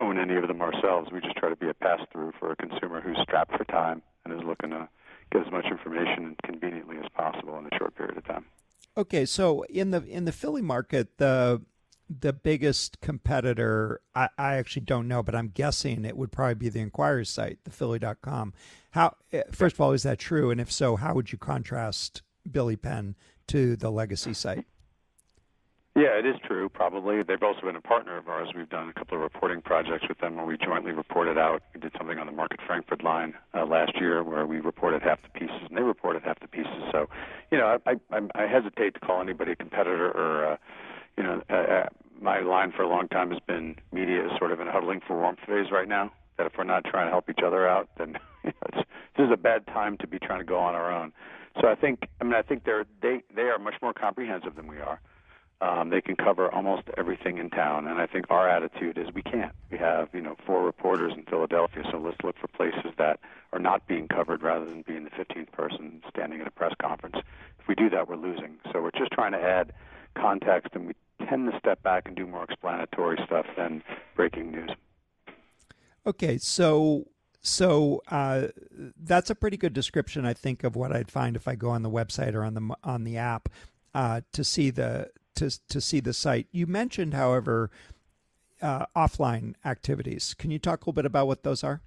own 0.00 0.18
any 0.18 0.36
of 0.36 0.48
them 0.48 0.60
ourselves. 0.60 1.10
We 1.12 1.20
just 1.20 1.36
try 1.36 1.48
to 1.48 1.56
be 1.56 1.68
a 1.68 1.74
pass 1.74 2.00
through 2.12 2.32
for 2.38 2.50
a 2.50 2.56
consumer 2.56 3.00
who's 3.00 3.18
strapped 3.22 3.56
for 3.56 3.64
time 3.64 4.02
and 4.24 4.34
is 4.34 4.44
looking 4.46 4.70
to 4.70 4.88
get 5.32 5.46
as 5.46 5.52
much 5.52 5.66
information 5.66 6.36
conveniently 6.44 6.96
as 6.98 7.08
possible 7.14 7.58
in 7.58 7.66
a 7.66 7.78
short 7.78 7.94
period 7.94 8.16
of 8.16 8.24
time. 8.26 8.44
Okay, 8.96 9.24
so 9.24 9.62
in 9.64 9.90
the 9.90 10.04
in 10.04 10.24
the 10.24 10.32
Philly 10.32 10.62
market, 10.62 11.18
the 11.18 11.62
the 12.08 12.32
biggest 12.32 13.00
competitor, 13.00 14.00
I, 14.14 14.28
I, 14.36 14.54
actually 14.56 14.82
don't 14.82 15.08
know, 15.08 15.22
but 15.22 15.34
I'm 15.34 15.48
guessing 15.48 16.04
it 16.04 16.16
would 16.16 16.32
probably 16.32 16.54
be 16.54 16.68
the 16.68 16.80
Inquirer's 16.80 17.30
site, 17.30 17.58
the 17.64 17.70
Philly.com. 17.70 18.52
How, 18.90 19.16
eh, 19.32 19.42
first 19.50 19.76
of 19.76 19.80
all, 19.80 19.92
is 19.92 20.02
that 20.02 20.18
true? 20.18 20.50
And 20.50 20.60
if 20.60 20.70
so, 20.70 20.96
how 20.96 21.14
would 21.14 21.32
you 21.32 21.38
contrast 21.38 22.22
Billy 22.50 22.76
Penn 22.76 23.16
to 23.48 23.74
the 23.76 23.90
legacy 23.90 24.34
site? 24.34 24.66
Yeah, 25.96 26.18
it 26.18 26.26
is 26.26 26.34
true, 26.44 26.68
probably. 26.68 27.22
They've 27.22 27.42
also 27.42 27.60
been 27.62 27.76
a 27.76 27.80
partner 27.80 28.16
of 28.18 28.26
ours. 28.28 28.48
We've 28.56 28.68
done 28.68 28.88
a 28.88 28.92
couple 28.92 29.16
of 29.16 29.22
reporting 29.22 29.62
projects 29.62 30.06
with 30.08 30.18
them 30.18 30.34
where 30.34 30.44
we 30.44 30.56
jointly 30.58 30.90
reported 30.90 31.38
out. 31.38 31.62
We 31.72 31.80
did 31.80 31.92
something 31.96 32.18
on 32.18 32.26
the 32.26 32.32
Market 32.32 32.58
Frankford 32.66 33.04
line 33.04 33.34
uh, 33.54 33.64
last 33.64 33.92
year 34.00 34.24
where 34.24 34.44
we 34.44 34.58
reported 34.58 35.02
half 35.02 35.20
the 35.22 35.28
pieces 35.38 35.60
and 35.68 35.78
they 35.78 35.82
reported 35.82 36.22
half 36.24 36.40
the 36.40 36.48
pieces. 36.48 36.82
So, 36.90 37.06
you 37.52 37.58
know, 37.58 37.78
I, 37.86 37.92
I, 38.10 38.20
I 38.34 38.46
hesitate 38.48 38.94
to 38.94 39.00
call 39.00 39.20
anybody 39.22 39.52
a 39.52 39.56
competitor 39.56 40.10
or, 40.10 40.54
uh, 40.54 40.56
you 41.16 41.22
know, 41.22 41.40
uh, 41.48 41.54
uh, 41.54 41.86
my 42.20 42.40
line 42.40 42.72
for 42.76 42.82
a 42.82 42.88
long 42.88 43.06
time 43.06 43.30
has 43.30 43.38
been 43.46 43.76
media 43.92 44.26
is 44.26 44.32
sort 44.36 44.50
of 44.50 44.58
in 44.58 44.66
a 44.66 44.72
huddling 44.72 45.00
for 45.06 45.16
warmth 45.16 45.38
phase 45.46 45.70
right 45.70 45.88
now. 45.88 46.12
That 46.38 46.46
if 46.48 46.54
we're 46.58 46.64
not 46.64 46.84
trying 46.86 47.06
to 47.06 47.10
help 47.12 47.30
each 47.30 47.44
other 47.46 47.68
out, 47.68 47.88
then 47.98 48.16
you 48.44 48.50
know, 48.50 48.66
it's, 48.72 48.88
this 49.16 49.26
is 49.26 49.30
a 49.32 49.36
bad 49.36 49.64
time 49.68 49.96
to 49.98 50.08
be 50.08 50.18
trying 50.18 50.40
to 50.40 50.44
go 50.44 50.58
on 50.58 50.74
our 50.74 50.92
own. 50.92 51.12
So 51.60 51.68
I 51.68 51.76
think, 51.76 52.00
I 52.20 52.24
mean, 52.24 52.34
I 52.34 52.42
think 52.42 52.64
they're 52.64 52.84
they 53.00 53.22
they 53.32 53.42
are 53.42 53.60
much 53.60 53.74
more 53.80 53.92
comprehensive 53.92 54.56
than 54.56 54.66
we 54.66 54.78
are. 54.78 55.00
Um, 55.60 55.90
they 55.90 56.00
can 56.00 56.16
cover 56.16 56.52
almost 56.52 56.82
everything 56.98 57.38
in 57.38 57.48
town, 57.48 57.86
and 57.86 58.00
I 58.00 58.06
think 58.06 58.26
our 58.28 58.48
attitude 58.48 58.98
is 58.98 59.06
we 59.14 59.22
can't. 59.22 59.52
We 59.70 59.78
have 59.78 60.08
you 60.12 60.20
know 60.20 60.36
four 60.44 60.64
reporters 60.64 61.12
in 61.16 61.22
Philadelphia, 61.24 61.84
so 61.90 61.98
let's 61.98 62.16
look 62.22 62.36
for 62.38 62.48
places 62.48 62.92
that 62.98 63.20
are 63.52 63.58
not 63.58 63.86
being 63.86 64.08
covered 64.08 64.42
rather 64.42 64.64
than 64.64 64.82
being 64.82 65.04
the 65.04 65.10
15th 65.10 65.52
person 65.52 66.02
standing 66.10 66.40
at 66.40 66.46
a 66.46 66.50
press 66.50 66.74
conference. 66.82 67.16
If 67.58 67.68
we 67.68 67.74
do 67.74 67.88
that, 67.90 68.08
we're 68.08 68.16
losing. 68.16 68.56
So 68.72 68.82
we're 68.82 68.90
just 68.90 69.12
trying 69.12 69.32
to 69.32 69.40
add 69.40 69.72
context, 70.16 70.74
and 70.74 70.86
we 70.88 70.94
tend 71.28 71.50
to 71.50 71.58
step 71.58 71.82
back 71.82 72.06
and 72.06 72.16
do 72.16 72.26
more 72.26 72.44
explanatory 72.44 73.18
stuff 73.24 73.46
than 73.56 73.82
breaking 74.16 74.50
news. 74.50 74.70
Okay, 76.06 76.36
so 76.36 77.06
so 77.40 78.02
uh, 78.08 78.48
that's 79.02 79.30
a 79.30 79.34
pretty 79.34 79.56
good 79.56 79.72
description, 79.72 80.24
I 80.24 80.32
think, 80.32 80.64
of 80.64 80.76
what 80.76 80.92
I'd 80.92 81.10
find 81.10 81.36
if 81.36 81.46
I 81.46 81.54
go 81.54 81.70
on 81.70 81.82
the 81.82 81.90
website 81.90 82.34
or 82.34 82.42
on 82.42 82.54
the 82.54 82.74
on 82.82 83.04
the 83.04 83.18
app 83.18 83.48
uh, 83.94 84.22
to 84.32 84.44
see 84.44 84.70
the 84.70 85.10
to 85.36 85.50
to 85.68 85.80
see 85.80 86.00
the 86.00 86.12
site. 86.12 86.46
You 86.52 86.66
mentioned, 86.66 87.14
however, 87.14 87.70
uh, 88.62 88.86
offline 88.96 89.54
activities. 89.64 90.34
Can 90.34 90.50
you 90.50 90.58
talk 90.58 90.80
a 90.80 90.82
little 90.82 90.92
bit 90.92 91.06
about 91.06 91.26
what 91.26 91.42
those 91.42 91.62
are? 91.62 91.82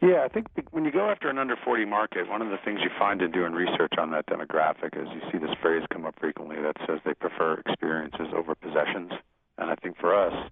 Yeah, 0.00 0.22
I 0.22 0.28
think 0.28 0.46
when 0.70 0.84
you 0.84 0.92
go 0.92 1.10
after 1.10 1.28
an 1.28 1.38
under 1.38 1.56
40 1.56 1.84
market, 1.84 2.28
one 2.28 2.40
of 2.40 2.50
the 2.50 2.58
things 2.64 2.80
you 2.84 2.90
find 2.96 3.20
in 3.20 3.32
doing 3.32 3.52
research 3.52 3.94
on 3.98 4.12
that 4.12 4.26
demographic 4.26 4.96
is 4.96 5.08
you 5.12 5.20
see 5.32 5.38
this 5.38 5.54
phrase 5.60 5.82
come 5.92 6.06
up 6.06 6.14
frequently 6.20 6.54
that 6.62 6.76
says 6.86 7.00
they 7.04 7.14
prefer 7.14 7.54
experiences 7.54 8.28
over 8.32 8.54
possessions. 8.54 9.10
And 9.58 9.70
I 9.70 9.74
think 9.74 9.98
for 9.98 10.14
us, 10.14 10.50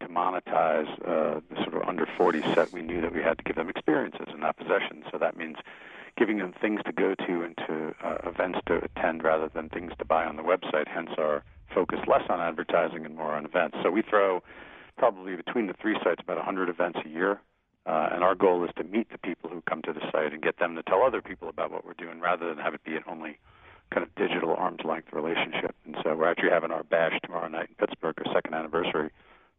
to 0.00 0.08
monetize 0.08 0.90
uh, 1.06 1.40
the 1.48 1.56
sort 1.64 1.74
of 1.74 1.88
under 1.88 2.06
40 2.18 2.42
set, 2.54 2.72
we 2.72 2.82
knew 2.82 3.00
that 3.00 3.14
we 3.14 3.22
had 3.22 3.38
to 3.38 3.44
give 3.44 3.56
them 3.56 3.68
experiences 3.68 4.26
and 4.28 4.40
not 4.40 4.56
possessions. 4.56 5.04
So 5.10 5.18
that 5.18 5.36
means 5.36 5.56
giving 6.16 6.38
them 6.38 6.52
things 6.60 6.80
to 6.86 6.92
go 6.92 7.14
to 7.14 7.42
and 7.42 7.56
to 7.66 7.94
uh, 8.04 8.28
events 8.28 8.58
to 8.66 8.80
attend 8.84 9.24
rather 9.24 9.48
than 9.48 9.68
things 9.68 9.92
to 9.98 10.04
buy 10.04 10.24
on 10.24 10.36
the 10.36 10.42
website. 10.42 10.86
Hence 10.86 11.10
our 11.18 11.42
focus 11.74 12.00
less 12.06 12.22
on 12.28 12.40
advertising 12.40 13.04
and 13.04 13.16
more 13.16 13.32
on 13.32 13.44
events. 13.44 13.76
So 13.82 13.90
we 13.90 14.02
throw 14.02 14.42
probably 14.98 15.36
between 15.36 15.66
the 15.66 15.74
three 15.80 15.96
sites 16.04 16.20
about 16.22 16.36
100 16.36 16.68
events 16.68 16.98
a 17.04 17.08
year. 17.08 17.40
Uh, 17.84 18.10
and 18.12 18.22
our 18.22 18.36
goal 18.36 18.62
is 18.64 18.70
to 18.76 18.84
meet 18.84 19.10
the 19.10 19.18
people 19.18 19.50
who 19.50 19.60
come 19.62 19.82
to 19.82 19.92
the 19.92 20.00
site 20.12 20.32
and 20.32 20.40
get 20.40 20.58
them 20.58 20.76
to 20.76 20.82
tell 20.84 21.02
other 21.02 21.20
people 21.20 21.48
about 21.48 21.72
what 21.72 21.84
we're 21.84 21.94
doing 21.94 22.20
rather 22.20 22.48
than 22.48 22.58
have 22.58 22.74
it 22.74 22.84
be 22.84 22.94
an 22.94 23.02
only 23.08 23.38
kind 23.92 24.06
of 24.06 24.14
digital 24.14 24.54
arm's 24.54 24.84
length 24.84 25.12
relationship. 25.12 25.74
And 25.84 25.96
so 26.02 26.14
we're 26.14 26.30
actually 26.30 26.50
having 26.50 26.70
our 26.70 26.84
bash 26.84 27.18
tomorrow 27.24 27.48
night 27.48 27.70
in 27.70 27.74
Pittsburgh, 27.74 28.14
our 28.24 28.32
second 28.32 28.54
anniversary 28.54 29.10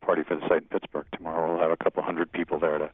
party 0.01 0.23
for 0.23 0.35
the 0.35 0.47
site 0.47 0.63
in 0.63 0.67
Pittsburgh. 0.69 1.05
Tomorrow 1.13 1.53
we'll 1.53 1.61
have 1.61 1.71
a 1.71 1.83
couple 1.83 2.01
hundred 2.01 2.31
people 2.31 2.59
there 2.59 2.77
to 2.77 2.89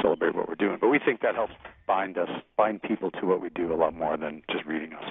celebrate 0.00 0.34
what 0.34 0.48
we're 0.48 0.54
doing. 0.54 0.78
But 0.80 0.88
we 0.88 0.98
think 0.98 1.20
that 1.20 1.34
helps 1.34 1.54
bind 1.86 2.18
us, 2.18 2.28
bind 2.56 2.82
people 2.82 3.10
to 3.12 3.26
what 3.26 3.40
we 3.40 3.50
do 3.50 3.72
a 3.72 3.76
lot 3.76 3.94
more 3.94 4.16
than 4.16 4.42
just 4.50 4.64
reading 4.64 4.92
us. 4.94 5.04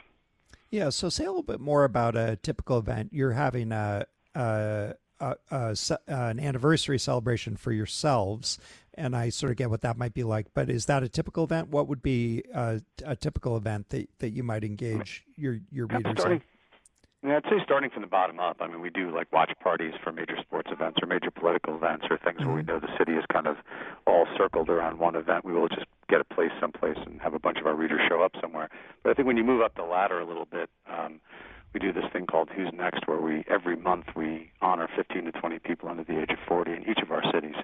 Yeah. 0.69 0.89
So 0.89 1.09
say 1.09 1.25
a 1.25 1.27
little 1.27 1.43
bit 1.43 1.59
more 1.59 1.83
about 1.83 2.15
a 2.15 2.37
typical 2.37 2.77
event. 2.77 3.09
You're 3.13 3.33
having 3.33 3.71
a, 3.71 4.05
a, 4.33 4.93
a, 5.19 5.35
a 5.51 5.75
an 6.07 6.39
anniversary 6.39 6.97
celebration 6.97 7.57
for 7.57 7.71
yourselves, 7.71 8.57
and 8.93 9.15
I 9.15 9.29
sort 9.29 9.51
of 9.51 9.57
get 9.57 9.69
what 9.69 9.81
that 9.81 9.97
might 9.97 10.13
be 10.13 10.23
like. 10.23 10.47
But 10.53 10.69
is 10.69 10.85
that 10.85 11.03
a 11.03 11.09
typical 11.09 11.43
event? 11.43 11.69
What 11.69 11.87
would 11.87 12.01
be 12.01 12.43
a, 12.53 12.81
a 13.05 13.15
typical 13.15 13.57
event 13.57 13.89
that, 13.89 14.09
that 14.19 14.29
you 14.29 14.43
might 14.43 14.63
engage 14.63 15.25
your 15.35 15.59
your 15.71 15.87
readers 15.87 16.15
starting, 16.17 16.37
in? 16.37 16.43
Yeah, 17.23 17.37
I'd 17.37 17.43
say 17.43 17.61
starting 17.63 17.91
from 17.91 18.01
the 18.01 18.07
bottom 18.07 18.39
up. 18.39 18.57
I 18.61 18.67
mean, 18.67 18.81
we 18.81 18.89
do 18.89 19.13
like 19.13 19.31
watch 19.31 19.51
parties 19.61 19.93
for 20.03 20.11
major 20.11 20.35
sports 20.41 20.69
events 20.71 20.97
or 21.03 21.05
major 21.05 21.29
political 21.29 21.75
events 21.75 22.05
or 22.09 22.17
things 22.17 22.39
mm-hmm. 22.39 22.47
where 22.47 22.55
we 22.55 22.61
mm-hmm. 22.63 22.71
know 22.71 22.79
the 22.79 22.97
city 22.97 23.13
is 23.13 23.23
kind 23.31 23.45
of 23.45 23.57
all 24.07 24.25
circled 24.35 24.69
around 24.69 24.97
one 24.97 25.15
event. 25.15 25.45
We 25.45 25.53
will 25.53 25.69
just 25.69 25.85
get 26.09 26.19
a 26.19 26.23
place 26.23 26.49
someplace 26.59 26.97
and 27.05 27.21
have 27.21 27.35
a 27.35 27.39
bunch 27.39 27.59
of 27.59 27.67
our 27.67 27.75
readers 27.75 28.01
show 28.09 28.23
up 28.23 28.31
somewhere. 28.41 28.69
But 29.03 29.11
I 29.11 29.13
think 29.13 29.27
when 29.27 29.37
you 29.37 29.43
move 29.43 29.61
up 29.61 29.75
the 29.75 29.83
ladder 29.83 30.19
a 30.19 30.25
little 30.25 30.45
bit, 30.45 30.71
um, 30.91 31.21
we 31.75 31.79
do 31.79 31.93
this 31.93 32.05
thing 32.11 32.25
called 32.25 32.49
Who's 32.55 32.73
Next, 32.73 33.07
where 33.07 33.21
we 33.21 33.45
every 33.47 33.75
month 33.75 34.05
we 34.15 34.49
honor 34.59 34.89
15 34.95 35.25
to 35.25 35.31
20 35.31 35.59
people 35.59 35.89
under 35.89 36.03
the 36.03 36.19
age 36.19 36.31
of 36.31 36.39
40 36.47 36.73
in 36.73 36.89
each 36.89 36.99
of 37.03 37.11
our 37.11 37.23
cities 37.31 37.55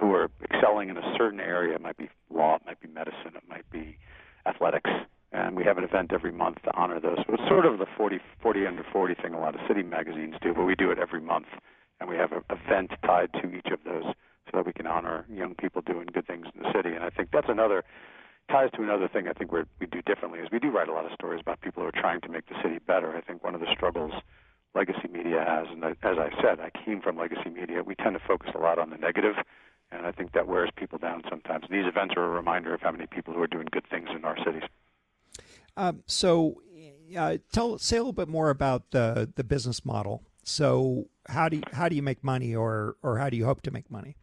who 0.00 0.14
are 0.14 0.30
excelling 0.42 0.88
in 0.88 0.96
a 0.96 1.14
certain 1.18 1.40
area. 1.40 1.74
It 1.74 1.82
might 1.82 1.98
be 1.98 2.08
law, 2.30 2.56
it 2.56 2.62
might 2.64 2.80
be 2.80 2.88
medicine, 2.88 3.36
it 3.36 3.44
might 3.48 3.70
be 3.70 3.98
athletics 4.46 4.90
and 5.34 5.56
we 5.56 5.64
have 5.64 5.78
an 5.78 5.84
event 5.84 6.12
every 6.12 6.30
month 6.30 6.62
to 6.62 6.74
honor 6.76 7.00
those. 7.00 7.18
It's 7.28 7.48
sort 7.48 7.66
of 7.66 7.78
the 7.78 7.86
40, 7.96 8.20
40 8.40 8.66
under 8.66 8.86
40 8.92 9.14
thing 9.20 9.34
a 9.34 9.40
lot 9.40 9.54
of 9.54 9.60
city 9.66 9.82
magazines 9.82 10.36
do, 10.40 10.54
but 10.54 10.62
we 10.62 10.76
do 10.76 10.90
it 10.92 10.98
every 10.98 11.20
month, 11.20 11.48
and 12.00 12.08
we 12.08 12.16
have 12.16 12.32
an 12.32 12.42
event 12.48 12.92
tied 13.04 13.32
to 13.34 13.50
each 13.50 13.66
of 13.72 13.80
those 13.84 14.04
so 14.46 14.52
that 14.54 14.64
we 14.64 14.72
can 14.72 14.86
honor 14.86 15.26
young 15.28 15.54
people 15.56 15.82
doing 15.82 16.06
good 16.12 16.26
things 16.26 16.46
in 16.54 16.62
the 16.62 16.72
city. 16.72 16.94
And 16.94 17.04
I 17.04 17.10
think 17.10 17.30
that's 17.32 17.48
another 17.48 17.84
ties 18.48 18.70
to 18.76 18.82
another 18.82 19.08
thing 19.08 19.26
I 19.26 19.32
think 19.32 19.50
we 19.50 19.62
we 19.80 19.86
do 19.86 20.02
differently 20.02 20.38
is 20.38 20.48
we 20.52 20.60
do 20.60 20.70
write 20.70 20.88
a 20.88 20.92
lot 20.92 21.04
of 21.04 21.12
stories 21.12 21.40
about 21.40 21.60
people 21.62 21.82
who 21.82 21.88
are 21.88 22.00
trying 22.00 22.20
to 22.22 22.28
make 22.28 22.46
the 22.46 22.54
city 22.62 22.78
better. 22.78 23.16
I 23.16 23.20
think 23.20 23.42
one 23.42 23.54
of 23.54 23.60
the 23.60 23.72
struggles 23.74 24.12
legacy 24.74 25.08
media 25.10 25.44
has, 25.46 25.66
and 25.70 25.84
as 25.84 26.18
I 26.18 26.30
said, 26.42 26.60
I 26.60 26.70
came 26.84 27.00
from 27.00 27.16
legacy 27.16 27.48
media. 27.48 27.82
We 27.82 27.94
tend 27.94 28.14
to 28.14 28.22
focus 28.26 28.50
a 28.54 28.58
lot 28.58 28.78
on 28.78 28.90
the 28.90 28.96
negative, 28.96 29.36
and 29.90 30.04
I 30.04 30.12
think 30.12 30.32
that 30.32 30.48
wears 30.48 30.70
people 30.76 30.98
down 30.98 31.22
sometimes. 31.30 31.66
These 31.70 31.86
events 31.86 32.14
are 32.16 32.24
a 32.24 32.28
reminder 32.28 32.74
of 32.74 32.80
how 32.80 32.90
many 32.90 33.06
people 33.06 33.34
who 33.34 33.40
are 33.40 33.46
doing 33.46 33.68
good 33.70 33.86
things 33.88 34.08
in 34.14 34.24
our 34.24 34.36
cities. 34.44 34.64
Um, 35.76 36.02
so, 36.06 36.62
uh, 37.16 37.38
tell 37.52 37.78
say 37.78 37.96
a 37.96 38.00
little 38.00 38.12
bit 38.12 38.28
more 38.28 38.50
about 38.50 38.90
the 38.90 39.30
the 39.34 39.44
business 39.44 39.84
model. 39.84 40.22
So, 40.44 41.08
how 41.28 41.48
do 41.48 41.56
you, 41.56 41.62
how 41.72 41.88
do 41.88 41.96
you 41.96 42.02
make 42.02 42.22
money, 42.22 42.54
or 42.54 42.96
or 43.02 43.18
how 43.18 43.30
do 43.30 43.36
you 43.36 43.44
hope 43.44 43.62
to 43.62 43.70
make 43.70 43.90
money? 43.90 44.16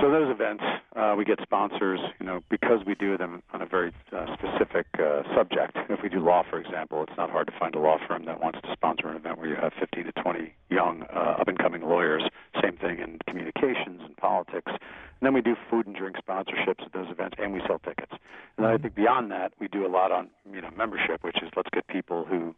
So 0.00 0.10
those 0.10 0.30
events, 0.30 0.64
uh, 0.96 1.14
we 1.18 1.24
get 1.24 1.38
sponsors, 1.42 2.00
you 2.18 2.24
know, 2.24 2.40
because 2.48 2.80
we 2.86 2.94
do 2.94 3.18
them 3.18 3.42
on 3.52 3.60
a 3.60 3.66
very 3.66 3.92
uh, 4.10 4.26
specific 4.34 4.86
uh, 4.98 5.22
subject. 5.36 5.76
If 5.90 6.02
we 6.02 6.08
do 6.08 6.18
law, 6.18 6.42
for 6.48 6.58
example, 6.58 7.02
it's 7.02 7.16
not 7.16 7.30
hard 7.30 7.46
to 7.48 7.52
find 7.58 7.74
a 7.74 7.78
law 7.78 7.98
firm 8.08 8.24
that 8.24 8.40
wants 8.40 8.60
to 8.62 8.72
sponsor 8.72 9.08
an 9.08 9.16
event 9.16 9.38
where 9.38 9.48
you 9.48 9.56
have 9.56 9.72
15 9.78 10.04
to 10.04 10.12
20 10.12 10.54
young, 10.70 11.04
uh, 11.14 11.36
up-and-coming 11.40 11.82
lawyers. 11.82 12.22
Same 12.62 12.76
thing 12.78 13.00
in 13.00 13.18
communications 13.28 14.00
and 14.02 14.16
politics. 14.16 14.72
And 14.72 15.20
then 15.20 15.34
we 15.34 15.42
do 15.42 15.54
food 15.70 15.86
and 15.86 15.94
drink 15.94 16.16
sponsorships 16.16 16.84
at 16.84 16.92
those 16.94 17.10
events, 17.10 17.36
and 17.38 17.52
we 17.52 17.60
sell 17.66 17.78
tickets. 17.78 18.12
And 18.56 18.66
I 18.66 18.72
mm-hmm. 18.72 18.82
think 18.82 18.94
beyond 18.94 19.30
that, 19.30 19.52
we 19.60 19.68
do 19.68 19.86
a 19.86 19.92
lot 19.92 20.10
on, 20.10 20.30
you 20.50 20.62
know, 20.62 20.70
membership, 20.74 21.22
which 21.22 21.36
is 21.42 21.50
let's 21.54 21.70
get 21.70 21.86
people 21.86 22.24
who 22.24 22.54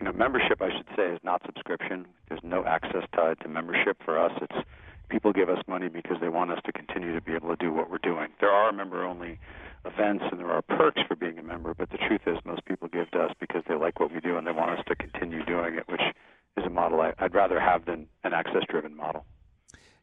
you 0.00 0.06
know, 0.06 0.12
membership, 0.12 0.60
I 0.60 0.70
should 0.70 0.88
say, 0.96 1.04
is 1.04 1.20
not 1.22 1.42
subscription. 1.46 2.06
There's 2.28 2.42
no 2.42 2.64
access 2.64 3.04
tied 3.14 3.38
to 3.40 3.48
membership. 3.48 3.98
For 4.04 4.18
us, 4.18 4.32
it's 4.42 4.66
people 5.14 5.32
give 5.32 5.48
us 5.48 5.62
money 5.68 5.88
because 5.88 6.16
they 6.20 6.28
want 6.28 6.50
us 6.50 6.58
to 6.64 6.72
continue 6.72 7.14
to 7.14 7.20
be 7.20 7.34
able 7.34 7.48
to 7.48 7.56
do 7.56 7.72
what 7.72 7.88
we're 7.88 7.98
doing. 7.98 8.26
There 8.40 8.50
are 8.50 8.72
member 8.72 9.04
only 9.04 9.38
events 9.84 10.24
and 10.28 10.40
there 10.40 10.50
are 10.50 10.60
perks 10.60 11.00
for 11.06 11.14
being 11.14 11.38
a 11.38 11.42
member, 11.42 11.72
but 11.72 11.88
the 11.90 11.98
truth 11.98 12.22
is 12.26 12.36
most 12.44 12.64
people 12.64 12.88
give 12.88 13.08
to 13.12 13.20
us 13.20 13.30
because 13.38 13.62
they 13.68 13.76
like 13.76 14.00
what 14.00 14.12
we 14.12 14.18
do 14.18 14.36
and 14.36 14.44
they 14.44 14.50
want 14.50 14.76
us 14.76 14.84
to 14.88 14.96
continue 14.96 15.44
doing 15.44 15.76
it, 15.76 15.84
which 15.86 16.00
is 16.56 16.64
a 16.66 16.70
model 16.70 17.00
I, 17.00 17.12
would 17.22 17.32
rather 17.32 17.60
have 17.60 17.84
than 17.84 18.08
an 18.24 18.32
access 18.32 18.64
driven 18.68 18.96
model. 18.96 19.24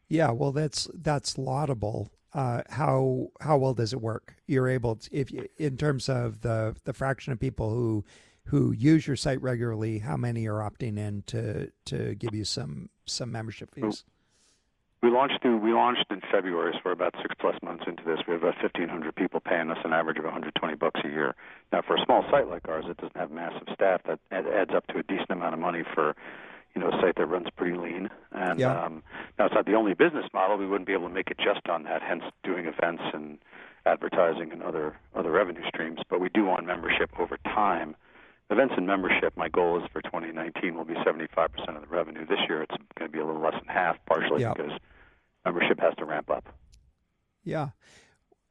Yeah, 0.08 0.30
well, 0.30 0.50
that's 0.50 0.88
that's 0.94 1.36
laudable. 1.36 2.10
Uh, 2.32 2.62
how 2.70 3.28
how 3.42 3.58
well 3.58 3.74
does 3.74 3.92
it 3.92 4.00
work? 4.00 4.36
You're 4.46 4.68
able 4.68 4.96
to, 4.96 5.14
if 5.14 5.30
you, 5.30 5.46
in 5.58 5.76
terms 5.76 6.08
of 6.08 6.40
the 6.40 6.74
the 6.84 6.94
fraction 6.94 7.34
of 7.34 7.40
people 7.40 7.68
who 7.68 8.02
who 8.44 8.72
use 8.72 9.06
your 9.06 9.16
site 9.16 9.42
regularly, 9.42 9.98
how 9.98 10.16
many 10.16 10.46
are 10.46 10.60
opting 10.60 10.98
in 10.98 11.22
to 11.26 11.70
to 11.86 12.14
give 12.14 12.34
you 12.34 12.44
some 12.44 12.88
some 13.04 13.30
membership 13.30 13.74
fees? 13.74 14.04
We 15.02 15.10
launched 15.10 15.42
through, 15.42 15.58
we 15.58 15.72
launched 15.72 16.06
in 16.10 16.20
February, 16.30 16.72
so 16.74 16.80
we're 16.84 16.92
about 16.92 17.16
six 17.20 17.34
plus 17.40 17.56
months 17.60 17.82
into 17.88 18.04
this. 18.04 18.20
We 18.28 18.34
have 18.34 18.44
about 18.44 18.62
1,500 18.62 19.16
people 19.16 19.40
paying 19.40 19.68
us 19.68 19.78
an 19.84 19.92
average 19.92 20.16
of 20.16 20.24
120 20.24 20.76
bucks 20.76 21.00
a 21.04 21.08
year. 21.08 21.34
Now, 21.72 21.82
for 21.82 21.96
a 21.96 22.04
small 22.04 22.24
site 22.30 22.48
like 22.48 22.68
ours, 22.68 22.84
it 22.88 22.98
doesn't 22.98 23.16
have 23.16 23.32
massive 23.32 23.66
staff. 23.74 24.02
That 24.06 24.20
adds 24.30 24.70
up 24.72 24.86
to 24.88 24.98
a 24.98 25.02
decent 25.02 25.30
amount 25.30 25.54
of 25.54 25.60
money 25.60 25.82
for, 25.92 26.14
you 26.76 26.80
know, 26.80 26.86
a 26.86 27.00
site 27.00 27.16
that 27.16 27.26
runs 27.26 27.48
pretty 27.56 27.76
lean. 27.76 28.10
And 28.30 28.60
yeah. 28.60 28.80
um, 28.80 29.02
now 29.40 29.46
it's 29.46 29.54
not 29.56 29.66
the 29.66 29.74
only 29.74 29.94
business 29.94 30.26
model. 30.32 30.56
We 30.56 30.66
wouldn't 30.68 30.86
be 30.86 30.92
able 30.92 31.08
to 31.08 31.14
make 31.14 31.32
it 31.32 31.38
just 31.38 31.68
on 31.68 31.82
that. 31.82 32.00
Hence, 32.00 32.22
doing 32.44 32.66
events 32.66 33.02
and 33.12 33.38
advertising 33.84 34.52
and 34.52 34.62
other 34.62 34.96
other 35.16 35.32
revenue 35.32 35.66
streams. 35.66 35.98
But 36.08 36.20
we 36.20 36.28
do 36.28 36.44
want 36.44 36.64
membership 36.64 37.10
over 37.18 37.38
time. 37.38 37.96
Events 38.50 38.74
and 38.76 38.86
membership, 38.86 39.36
my 39.36 39.48
goal 39.48 39.82
is 39.82 39.90
for 39.92 40.00
2019 40.02 40.76
will 40.76 40.84
be 40.84 40.94
75% 40.94 41.48
of 41.74 41.80
the 41.80 41.88
revenue. 41.88 42.24
This 42.24 42.38
year 42.48 42.62
it's 42.62 42.76
going 42.98 43.10
to 43.10 43.12
be 43.12 43.18
a 43.18 43.24
little 43.24 43.40
less 43.40 43.54
than 43.54 43.66
half, 43.66 43.96
partially 44.06 44.42
yeah. 44.42 44.52
because 44.52 44.78
membership 45.44 45.80
has 45.80 45.94
to 45.96 46.04
ramp 46.04 46.30
up. 46.30 46.48
Yeah. 47.44 47.70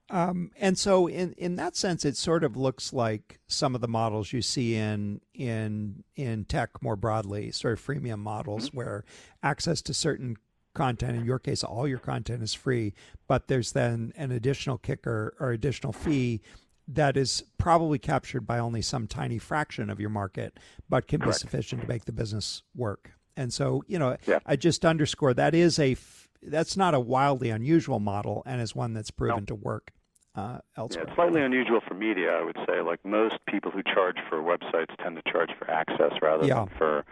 Um, 0.09 0.51
and 0.57 0.77
so, 0.77 1.07
in, 1.07 1.31
in 1.37 1.55
that 1.55 1.77
sense, 1.77 2.03
it 2.03 2.17
sort 2.17 2.43
of 2.43 2.57
looks 2.57 2.91
like 2.91 3.39
some 3.47 3.75
of 3.75 3.81
the 3.81 3.87
models 3.87 4.33
you 4.33 4.41
see 4.41 4.75
in 4.75 5.21
in 5.33 6.03
in 6.17 6.43
tech 6.45 6.81
more 6.81 6.97
broadly, 6.97 7.51
sort 7.51 7.73
of 7.73 7.85
freemium 7.85 8.19
models, 8.19 8.67
mm-hmm. 8.67 8.77
where 8.77 9.05
access 9.41 9.81
to 9.83 9.93
certain 9.93 10.35
content, 10.73 11.17
in 11.17 11.25
your 11.25 11.39
case, 11.39 11.63
all 11.63 11.87
your 11.87 11.97
content 11.99 12.43
is 12.43 12.53
free, 12.53 12.93
but 13.27 13.47
there's 13.47 13.71
then 13.71 14.11
an 14.17 14.31
additional 14.31 14.77
kicker 14.77 15.35
or 15.39 15.51
additional 15.51 15.93
fee 15.93 16.41
that 16.87 17.15
is 17.15 17.43
probably 17.57 17.99
captured 17.99 18.41
by 18.41 18.59
only 18.59 18.81
some 18.81 19.07
tiny 19.07 19.37
fraction 19.37 19.89
of 19.89 19.99
your 19.99 20.09
market, 20.09 20.59
but 20.89 21.07
can 21.07 21.21
Correct. 21.21 21.37
be 21.37 21.39
sufficient 21.39 21.81
to 21.81 21.87
make 21.87 22.05
the 22.05 22.11
business 22.11 22.63
work. 22.75 23.11
And 23.37 23.53
so, 23.53 23.83
you 23.87 23.97
know, 23.97 24.17
yeah. 24.27 24.39
I 24.45 24.55
just 24.55 24.85
underscore 24.85 25.33
that 25.35 25.55
is 25.55 25.79
a 25.79 25.95
that's 26.43 26.75
not 26.77 26.93
a 26.93 26.99
wildly 26.99 27.49
unusual 27.49 27.99
model, 27.99 28.43
and 28.45 28.61
is 28.61 28.75
one 28.75 28.93
that's 28.93 29.11
proven 29.11 29.41
no. 29.41 29.45
to 29.45 29.55
work 29.55 29.91
uh, 30.35 30.59
elsewhere. 30.77 31.03
Yeah, 31.05 31.09
it's 31.09 31.15
slightly 31.15 31.41
unusual 31.41 31.81
for 31.87 31.93
media, 31.93 32.31
I 32.31 32.43
would 32.43 32.57
say. 32.67 32.81
Like 32.81 33.03
most 33.05 33.35
people 33.47 33.71
who 33.71 33.81
charge 33.83 34.17
for 34.29 34.41
websites 34.41 34.95
tend 35.01 35.17
to 35.17 35.31
charge 35.31 35.51
for 35.57 35.69
access 35.69 36.13
rather 36.21 36.45
yeah. 36.45 36.65
than 36.65 36.69
for, 36.77 37.05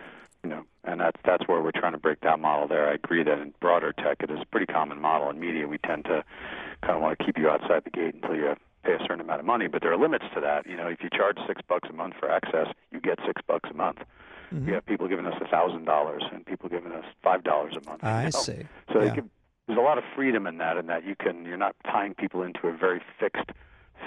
you 0.44 0.50
know, 0.50 0.64
and 0.84 1.00
that's 1.00 1.20
that's 1.26 1.48
where 1.48 1.62
we're 1.62 1.72
trying 1.72 1.94
to 1.94 2.00
break 2.00 2.22
that 2.22 2.40
model 2.40 2.68
there. 2.68 2.90
I 2.90 2.94
agree 2.94 3.24
that 3.24 3.40
in 3.40 3.54
broader 3.60 3.94
tech 3.94 4.18
it 4.22 4.32
is 4.32 4.40
a 4.42 4.46
pretty 4.46 4.68
common 4.68 5.00
model. 5.00 5.30
In 5.30 5.40
media, 5.40 5.68
we 5.68 5.78
tend 5.80 6.06
to 6.06 6.24
kind 6.82 6.96
of 6.96 7.02
want 7.02 7.18
to 7.20 7.26
keep 7.26 7.38
you 7.38 7.50
outside 7.50 7.84
the 7.84 7.92
gate 7.92 8.16
until 8.16 8.36
you 8.36 8.56
pay 8.84 8.94
a 8.94 9.00
certain 9.00 9.20
amount 9.20 9.42
of 9.42 9.46
money, 9.46 9.68
but 9.68 9.82
there 9.82 9.92
are 9.92 9.98
limits 9.98 10.26
to 10.34 10.42
that. 10.42 10.66
You 10.66 10.78
know, 10.78 10.88
if 10.88 11.04
you 11.04 11.10
charge 11.10 11.38
six 11.48 11.62
bucks 11.68 11.90
a 11.90 11.94
month 11.94 12.16
for 12.20 12.32
access, 12.32 12.68
you 12.92 13.02
get 13.02 13.20
six 13.26 13.42
bucks 13.46 13.70
a 13.70 13.74
month. 13.76 14.00
Mm-hmm. 14.54 14.66
We 14.66 14.74
have 14.74 14.86
people 14.86 15.08
giving 15.08 15.26
us 15.26 15.36
a 15.42 15.48
thousand 15.48 15.86
dollars 15.86 16.24
and 16.34 16.46
people 16.46 16.70
giving 16.70 16.92
us 16.92 17.06
five 17.24 17.44
dollars 17.44 17.76
a 17.82 17.90
month. 17.90 18.04
I 18.04 18.26
you 18.26 18.26
know? 18.26 18.40
see. 18.40 18.64
So 18.92 19.04
yeah. 19.04 19.16
can, 19.16 19.30
there's 19.68 19.78
a 19.80 19.82
lot 19.82 19.98
of 19.98 20.04
freedom 20.16 20.48
in 20.48 20.58
that, 20.58 20.78
in 20.78 20.88
that 20.88 21.06
you 21.06 21.16
can 21.16 21.46
you're 21.46 21.58
not 21.58 21.76
tying 21.86 22.16
people 22.16 22.42
into 22.42 22.68
a 22.68 22.76
very 22.76 23.02
fixed 23.20 23.52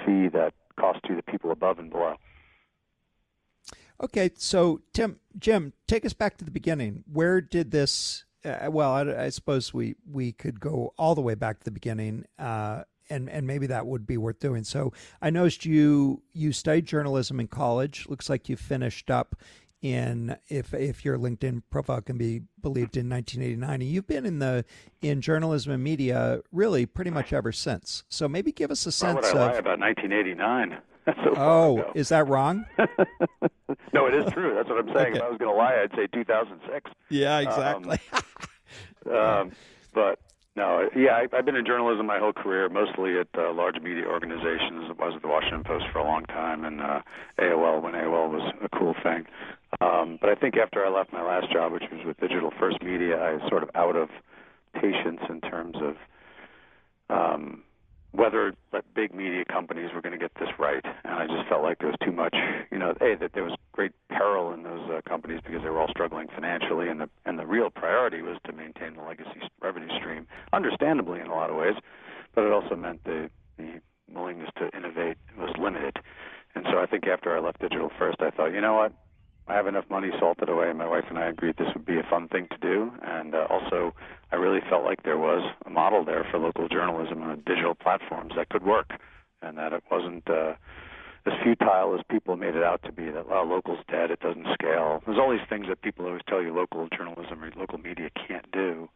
fee 0.05 0.29
that 0.29 0.55
costs 0.79 1.03
you 1.09 1.17
the 1.17 1.23
people 1.23 1.51
above 1.51 1.79
and 1.79 1.91
below. 1.91 2.17
Okay, 4.03 4.31
so 4.35 4.81
Tim, 4.93 5.21
Jim, 5.39 5.73
take 5.87 6.05
us 6.05 6.13
back 6.13 6.37
to 6.39 6.45
the 6.45 6.51
beginning. 6.51 7.05
Where 7.11 7.41
did 7.41 7.71
this? 7.71 8.25
Uh, 8.45 8.69
well, 8.71 8.93
I, 8.93 9.27
I, 9.27 9.29
suppose 9.29 9.73
we 9.73 9.95
we 10.11 10.33
could 10.33 10.59
go 10.59 10.93
all 10.99 11.15
the 11.15 11.21
way 11.21 11.37
back 11.37 11.61
to 11.61 11.65
the 11.65 11.71
beginning. 11.71 12.25
Uh, 12.37 12.83
and 13.11 13.29
and 13.29 13.47
maybe 13.47 13.67
that 13.67 13.87
would 13.87 14.07
be 14.07 14.17
worth 14.17 14.41
doing. 14.41 14.65
So 14.65 14.93
I 15.21 15.31
noticed 15.31 15.65
you 15.65 16.23
you 16.33 16.53
studied 16.53 16.87
journalism 16.87 17.39
in 17.39 17.47
college. 17.47 18.07
Looks 18.09 18.29
like 18.29 18.49
you 18.49 18.57
finished 18.57 19.11
up 19.11 19.37
in 19.83 20.37
if 20.49 20.73
if 20.73 21.05
your 21.05 21.19
LinkedIn 21.19 21.63
profile 21.69 22.01
can 22.01 22.17
be 22.17 22.43
believed 22.61 22.97
in 22.97 23.11
1989. 23.11 23.75
And 23.75 23.83
you've 23.83 24.07
been 24.07 24.25
in 24.25 24.39
the 24.39 24.65
in 25.03 25.21
journalism 25.21 25.73
and 25.73 25.83
media 25.83 26.41
really 26.53 26.87
pretty 26.87 27.11
much 27.11 27.33
ever 27.33 27.53
since. 27.53 28.05
So 28.09 28.29
maybe 28.29 28.53
give 28.53 28.71
us 28.71 28.87
a 28.87 28.93
sense 28.93 29.15
Why 29.15 29.21
would 29.21 29.25
I 29.25 29.29
of 29.29 29.53
lie 29.53 29.59
about 29.59 29.81
1989. 29.81 30.79
so 31.25 31.35
oh, 31.37 31.93
is 31.95 32.11
that 32.11 32.29
wrong? 32.29 32.65
no, 33.93 34.07
it 34.07 34.15
is 34.15 34.33
true. 34.33 34.55
That's 34.55 34.69
what 34.69 34.79
I'm 34.79 34.95
saying. 34.95 35.09
Okay. 35.09 35.17
If 35.17 35.23
I 35.23 35.29
was 35.29 35.39
going 35.39 35.51
to 35.51 35.57
lie, 35.57 35.83
I'd 35.83 35.91
say 35.97 36.07
2006. 36.07 36.91
Yeah, 37.09 37.41
exactly. 37.41 37.99
Um, 39.07 39.13
um, 39.17 39.53
but 39.93 40.21
no, 40.55 40.89
yeah, 40.95 41.13
I, 41.13 41.37
I've 41.37 41.47
been 41.47 41.57
in 41.57 41.65
journalism 41.65 42.07
my 42.07 42.19
whole 42.19 42.33
career, 42.33 42.69
mostly 42.69 43.19
at 43.19 43.29
uh, 43.37 43.53
large 43.53 43.81
media 43.81 44.05
organizations. 44.07 44.91
I 44.91 45.05
was 45.05 45.15
at 45.17 45.23
the 45.23 45.29
Washington 45.29 45.65
Post 45.65 45.87
for 45.93 45.99
a 45.99 46.05
long 46.05 46.25
time, 46.25 46.65
and 46.65 46.81
uh, 46.81 47.01
AOL 47.39 47.83
when 47.83 47.95
AOL 47.95 48.31
was 48.31 48.53
a 48.63 48.69
cool 48.79 48.95
thing. 49.03 49.25
Um, 49.81 50.19
but 50.21 50.29
I 50.29 50.35
think 50.35 50.57
after 50.57 50.85
I 50.85 50.91
left 50.91 51.13
my 51.13 51.23
last 51.23 51.51
job, 51.51 51.73
which 51.73 51.85
was 51.91 52.05
with 52.05 52.21
Digital 52.21 52.53
First 52.59 52.83
Media, 52.83 53.17
I 53.17 53.33
was 53.33 53.43
sort 53.49 53.63
of 53.63 53.71
out 53.75 53.97
of 53.97 54.11
patience 54.75 55.21
in 55.29 55.41
terms 55.41 55.77
of 55.81 55.97
um, 57.09 57.63
whether 58.13 58.55
big 58.95 59.15
media 59.15 59.45
companies 59.45 59.91
were 59.95 60.01
going 60.01 60.13
to 60.13 60.19
get 60.19 60.33
this 60.39 60.51
right. 60.59 60.85
And 61.05 61.15
I 61.15 61.27
just 61.27 61.49
felt 61.49 61.63
like 61.63 61.79
there 61.79 61.89
was 61.89 61.97
too 62.05 62.13
much, 62.13 62.35
you 62.71 62.79
know, 62.79 62.95
a 63.01 63.17
that 63.17 63.33
there 63.33 63.45
was 63.45 63.57
great 63.73 63.93
peril 64.09 64.53
in 64.53 64.63
those 64.63 64.89
uh, 64.91 65.01
companies 65.09 65.41
because 65.45 65.63
they 65.63 65.71
were 65.71 65.81
all 65.81 65.89
struggling 65.89 66.29
financially, 66.29 66.89
and 66.89 67.01
the 67.01 67.09
and 67.25 67.39
the 67.39 67.47
real 67.47 67.71
priority 67.71 68.23
was 68.23 68.37
to 68.47 68.53
maintain 68.53 68.95
the 68.95 69.03
legacy 69.03 69.41
revenue 69.61 69.89
stream, 69.99 70.27
understandably 70.53 71.21
in 71.21 71.27
a 71.27 71.35
lot 71.35 71.51
of 71.51 71.57
ways, 71.57 71.75
but 72.35 72.45
it 72.45 72.53
also 72.53 72.77
meant 72.77 73.03
the 73.05 73.31
the 73.57 73.81
willingness 74.13 74.51
to 74.59 74.69
innovate 74.77 75.17
was 75.39 75.55
limited. 75.59 75.97
And 76.55 76.67
so 76.71 76.79
I 76.79 76.87
think 76.87 77.07
after 77.07 77.35
I 77.35 77.41
left 77.41 77.61
Digital 77.61 77.91
First, 77.99 78.21
I 78.21 78.31
thought, 78.31 78.53
you 78.53 78.61
know 78.61 78.75
what, 78.75 78.93
I 79.49 79.55
have 79.55 79.67
enough 79.67 79.89
money 79.89 80.11
salted 80.21 80.51
away. 80.51 80.71
My 80.73 80.87
wife 80.87 81.05
and 81.09 81.19
I 81.19 81.29
agreed 81.29 81.57
this 81.57 81.73
would 81.75 81.87
be 81.87 81.99
a 81.99 82.07
fun 82.09 82.29
thing 82.29 82.47
to 82.51 82.59
do, 82.59 82.93
and 83.03 83.35
uh, 83.35 83.47
also 83.49 83.95
really 84.43 84.61
felt 84.69 84.85
like 84.85 85.05
there 85.05 85.19
was 85.19 85.49
a 85.65 85.71
model 85.71 86.05
there 86.05 86.27
for 86.29 86.39
local 86.39 86.69
journalism 86.69 87.23
on 87.23 87.43
digital 87.47 87.77
platforms 87.77 88.33
that 88.37 88.49
could 88.49 88.65
work, 88.65 88.99
and 89.41 89.57
that 89.57 89.73
it 89.73 89.85
wasn't 89.89 90.29
uh, 90.29 90.55
as 91.25 91.33
futile 91.45 91.95
as 91.95 92.01
people 92.11 92.37
made 92.37 92.57
it 92.57 92.65
out 92.65 92.83
to 92.83 92.91
be. 92.91 93.09
That 93.09 93.29
well, 93.29 93.47
local's 93.47 93.85
dead; 93.89 94.11
it 94.11 94.19
doesn't 94.19 94.47
scale. 94.53 95.01
There's 95.07 95.19
all 95.19 95.31
these 95.31 95.47
things 95.49 95.67
that 95.69 95.81
people 95.83 96.07
always 96.07 96.23
tell 96.29 96.43
you 96.43 96.53
local 96.53 96.89
journalism 96.89 97.45
or 97.45 97.53
local 97.57 97.79
media 97.79 98.11
can't 98.11 98.51
do. 98.51 98.89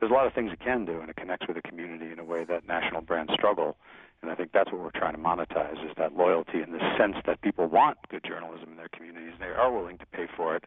There's 0.00 0.10
a 0.10 0.14
lot 0.14 0.26
of 0.26 0.32
things 0.32 0.52
it 0.52 0.60
can 0.60 0.86
do, 0.86 1.00
and 1.00 1.10
it 1.10 1.16
connects 1.16 1.46
with 1.46 1.56
the 1.56 1.62
community 1.62 2.10
in 2.10 2.18
a 2.18 2.24
way 2.24 2.44
that 2.44 2.66
national 2.66 3.02
brands 3.02 3.32
struggle. 3.34 3.76
And 4.22 4.30
I 4.30 4.34
think 4.34 4.52
that's 4.52 4.72
what 4.72 4.80
we're 4.80 4.96
trying 4.96 5.14
to 5.14 5.20
monetize 5.20 5.78
is 5.84 5.92
that 5.98 6.16
loyalty 6.16 6.60
and 6.62 6.72
the 6.72 6.80
sense 6.98 7.16
that 7.26 7.42
people 7.42 7.66
want 7.66 7.98
good 8.08 8.24
journalism 8.24 8.70
in 8.70 8.76
their 8.76 8.88
communities. 8.88 9.32
And 9.32 9.42
they 9.42 9.54
are 9.54 9.70
willing 9.70 9.98
to 9.98 10.06
pay 10.06 10.26
for 10.36 10.56
it 10.56 10.64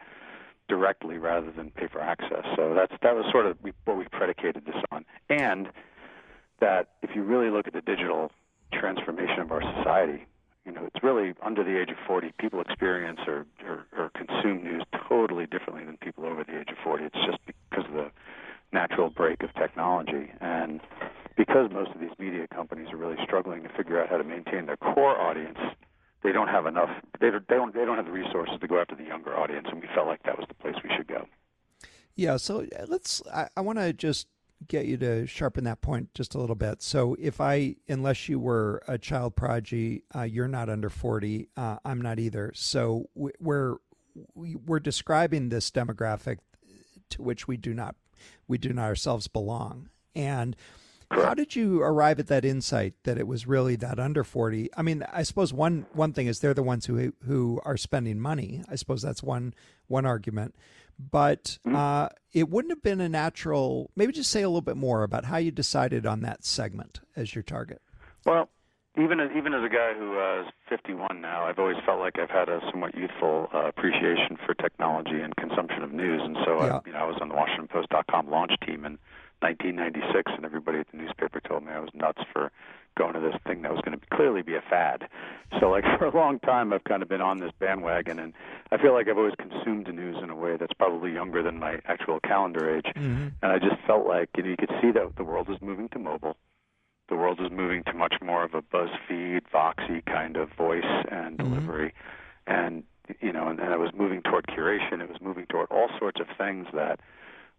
directly 0.70 1.18
rather 1.18 1.52
than 1.52 1.72
pay 1.72 1.88
for 1.92 2.00
access. 2.00 2.46
So 2.56 2.74
that's 2.74 2.94
that 3.02 3.16
was 3.16 3.26
sort 3.32 3.46
of 3.46 3.58
what 3.84 3.98
we 3.98 4.06
predicated 4.12 4.66
this 4.66 4.76
on. 4.92 5.04
And 5.30 5.68
that 6.62 6.90
if 7.02 7.12
you 7.16 7.24
really 7.24 7.50
look 7.50 7.68
at 7.68 7.74
the 7.74 7.82
digital 7.82 8.32
transformation 8.72 9.40
of 9.40 9.52
our 9.52 9.62
society, 9.62 10.26
you 10.66 10.72
know, 10.72 10.86
it's 10.86 11.04
really 11.04 11.34
under 11.44 11.64
the 11.64 11.80
age 11.80 11.90
of 11.90 11.98
40, 12.06 12.34
people 12.38 12.62
experience 12.62 13.20
or, 13.28 13.46
or, 13.66 13.86
or 13.98 14.12
consume 14.14 14.64
news 14.64 14.84
totally 15.08 15.48
differently 15.48 15.84
than 15.84 15.98
people 15.98 16.26
over 16.26 16.44
the 16.44 16.60
age 16.60 16.70
of 16.70 16.78
40. 16.84 17.06
It's 17.06 17.16
just 17.26 17.40
because 17.48 17.86
of 17.86 17.94
the 17.94 18.12
natural 18.72 19.10
break 19.10 19.42
of 19.42 19.54
technology. 19.56 20.32
And 20.42 20.80
because 21.38 21.72
most 21.72 21.92
of 21.92 22.02
these 22.02 22.12
media 22.20 22.48
companies 22.54 22.88
are 22.92 22.98
really 22.98 23.18
struggling 23.24 23.64
to 23.64 23.70
figure 23.70 24.02
out 24.02 24.10
how 24.10 24.18
to 24.18 24.24
maintain 24.24 24.66
their 24.66 24.78
core 24.78 25.20
audience, 25.20 25.58
they 26.24 26.32
don't 26.32 26.48
have 26.48 26.66
enough. 26.66 26.90
They 27.20 27.30
don't. 27.32 27.48
They 27.48 27.56
don't. 27.56 27.74
They 27.74 27.86
don't 27.86 27.96
have 27.98 28.06
the 28.06 28.12
resources 28.12 28.56
to 28.60 28.68
go 28.68 28.80
after 28.80 28.96
the 28.96 29.04
younger 29.04 29.38
audience, 29.38 29.68
and 29.72 29.82
we 29.82 29.88
felt 29.94 30.08
like 30.08 30.24
that 30.24 30.38
was 30.38 30.48
the 30.48 30.56
place 30.56 30.76
we 30.84 30.90
should 30.96 31.08
go. 31.08 31.28
Yeah. 32.16 32.38
So 32.38 32.62
uh, 32.62 32.86
let's. 32.88 33.22
I, 33.34 33.48
I 33.56 33.62
want 33.62 33.80
to 33.80 33.94
just 33.94 34.28
get 34.68 34.86
you 34.86 34.98
to 34.98 35.26
sharpen 35.26 35.64
that 35.64 35.82
point 35.82 36.14
just 36.14 36.36
a 36.36 36.38
little 36.38 36.56
bit. 36.56 36.82
So 36.82 37.16
if 37.18 37.40
I, 37.40 37.78
unless 37.88 38.28
you 38.28 38.40
were 38.40 38.84
a 38.88 38.98
child 38.98 39.38
prodigy, 39.38 40.04
uh, 40.14 40.24
you're 40.24 40.50
not 40.50 40.70
under 40.70 40.90
forty. 40.90 41.48
Uh, 41.56 41.78
I'm 41.86 42.02
not 42.02 42.20
either. 42.20 42.52
So 42.54 43.10
we're 43.16 43.78
we're 44.36 44.80
describing 44.80 45.50
this 45.50 45.72
demographic 45.72 46.40
to 47.12 47.22
which 47.22 47.48
we 47.48 47.56
do 47.56 47.74
not 47.74 47.96
we 48.48 48.58
do 48.58 48.74
not 48.74 48.84
ourselves 48.86 49.28
belong, 49.28 49.90
and 50.16 50.56
Correct. 51.10 51.28
How 51.28 51.34
did 51.34 51.56
you 51.56 51.82
arrive 51.82 52.20
at 52.20 52.28
that 52.28 52.46
insight 52.46 52.94
that 53.04 53.18
it 53.18 53.28
was 53.28 53.48
really 53.48 53.76
that 53.78 54.00
under 54.00 54.24
40? 54.24 54.70
I 54.78 54.82
mean, 54.84 55.04
I 55.12 55.24
suppose 55.24 55.52
one 55.52 55.88
one 55.94 56.14
thing 56.14 56.28
is 56.28 56.40
they're 56.40 56.54
the 56.54 56.64
ones 56.64 56.86
who 56.86 57.14
who 57.26 57.60
are 57.66 57.78
spending 57.78 58.20
money. 58.20 58.64
I 58.70 58.76
suppose 58.76 59.02
that's 59.02 59.24
one 59.24 59.54
one 59.88 60.06
argument. 60.06 60.56
But 61.00 61.58
mm-hmm. 61.66 61.76
uh, 61.76 62.10
it 62.34 62.50
wouldn't 62.50 62.72
have 62.72 62.84
been 62.84 63.02
a 63.02 63.10
natural. 63.10 63.90
Maybe 63.96 64.12
just 64.12 64.30
say 64.30 64.44
a 64.44 64.50
little 64.50 64.62
bit 64.62 64.78
more 64.78 65.04
about 65.04 65.26
how 65.26 65.38
you 65.38 65.50
decided 65.50 66.06
on 66.06 66.22
that 66.22 66.44
segment 66.44 67.00
as 67.16 67.34
your 67.34 67.44
target. 67.44 67.82
Well, 68.26 68.50
even 68.98 69.20
as, 69.20 69.30
even 69.36 69.54
as 69.54 69.64
a 69.64 69.70
guy 69.70 69.94
who 69.98 70.20
uh, 70.20 70.42
is 70.42 70.48
51 70.68 71.22
now, 71.22 71.46
I've 71.46 71.58
always 71.58 71.78
felt 71.86 72.00
like 72.00 72.20
I've 72.20 72.30
had 72.30 72.50
a 72.50 72.60
somewhat 72.70 72.96
youthful 72.96 73.48
uh, 73.54 73.68
appreciation 73.68 74.38
for 74.46 74.54
technology 74.54 75.22
and 75.22 75.36
consumption 75.38 75.84
of 75.84 75.94
news, 75.94 76.22
and 76.24 76.38
so 76.46 76.64
yeah. 76.64 76.78
I, 76.78 76.82
you 76.86 76.94
know, 76.94 77.00
I 77.00 77.06
was 77.06 77.18
on 77.22 77.30
the 77.30 77.36
WashingtonPost.com 77.36 78.30
launch 78.30 78.52
team, 78.66 78.84
and 78.86 78.98
1996, 79.42 80.32
and 80.36 80.46
everybody 80.46 80.80
at 80.80 80.88
the 80.92 80.98
newspaper 80.98 81.40
told 81.40 81.64
me 81.64 81.72
I 81.72 81.80
was 81.80 81.90
nuts 81.94 82.22
for 82.34 82.52
going 82.98 83.14
to 83.14 83.20
this 83.20 83.36
thing 83.48 83.62
that 83.62 83.72
was 83.72 83.82
going 83.86 83.98
to 83.98 84.06
clearly 84.14 84.42
be 84.42 84.56
a 84.56 84.62
fad. 84.62 85.08
So, 85.60 85.70
like 85.70 85.86
for 85.98 86.06
a 86.06 86.16
long 86.16 86.40
time, 86.40 86.74
I've 86.74 86.84
kind 86.84 87.02
of 87.02 87.10
been 87.10 87.22
on 87.22 87.40
this 87.40 87.52
bandwagon, 87.60 88.20
and 88.20 88.34
I 88.72 88.78
feel 88.78 88.94
like 88.94 89.08
I've 89.08 89.18
always 89.18 89.36
consumed 89.40 89.88
the 89.88 89.94
news 89.94 90.18
in 90.22 90.30
a 90.30 90.36
way 90.36 90.58
that's 90.58 90.74
probably 90.74 91.14
younger 91.14 91.42
than 91.42 91.58
my 91.58 91.80
actual 91.86 92.20
calendar 92.20 92.78
age. 92.78 92.88
Mm-hmm. 92.96 93.28
And 93.42 93.52
I 93.52 93.58
just 93.58 93.82
felt 93.88 94.06
like 94.06 94.30
you 94.36 94.44
know 94.44 94.50
you 94.50 94.58
could 94.58 94.74
see 94.82 94.92
that 94.92 95.16
the 95.16 95.24
world 95.24 95.50
is 95.50 95.58
moving 95.62 95.90
to 95.90 96.00
mobile. 96.00 96.36
The 97.08 97.16
world 97.16 97.40
is 97.40 97.50
moving 97.50 97.84
to 97.86 97.94
much 97.94 98.16
more 98.22 98.44
of 98.44 98.54
a 98.54 98.62
BuzzFeed, 98.62 99.42
Voxy 99.52 100.06
kind 100.06 100.38
of 100.38 100.50
voice 100.54 100.84
and 101.10 101.38
mm-hmm. 101.38 101.50
delivery, 101.50 101.94
and 102.46 102.84
you 103.22 103.32
know, 103.32 103.48
and, 103.48 103.60
and 103.60 103.74
it 103.74 103.80
was 103.80 103.92
moving 103.96 104.22
toward 104.22 104.46
curation. 104.48 105.02
It 105.02 105.10
was 105.10 105.22
moving 105.22 105.46
toward 105.48 105.72
all 105.72 105.90
sorts 105.98 106.20
of 106.20 106.28
things 106.38 106.68
that 106.74 107.00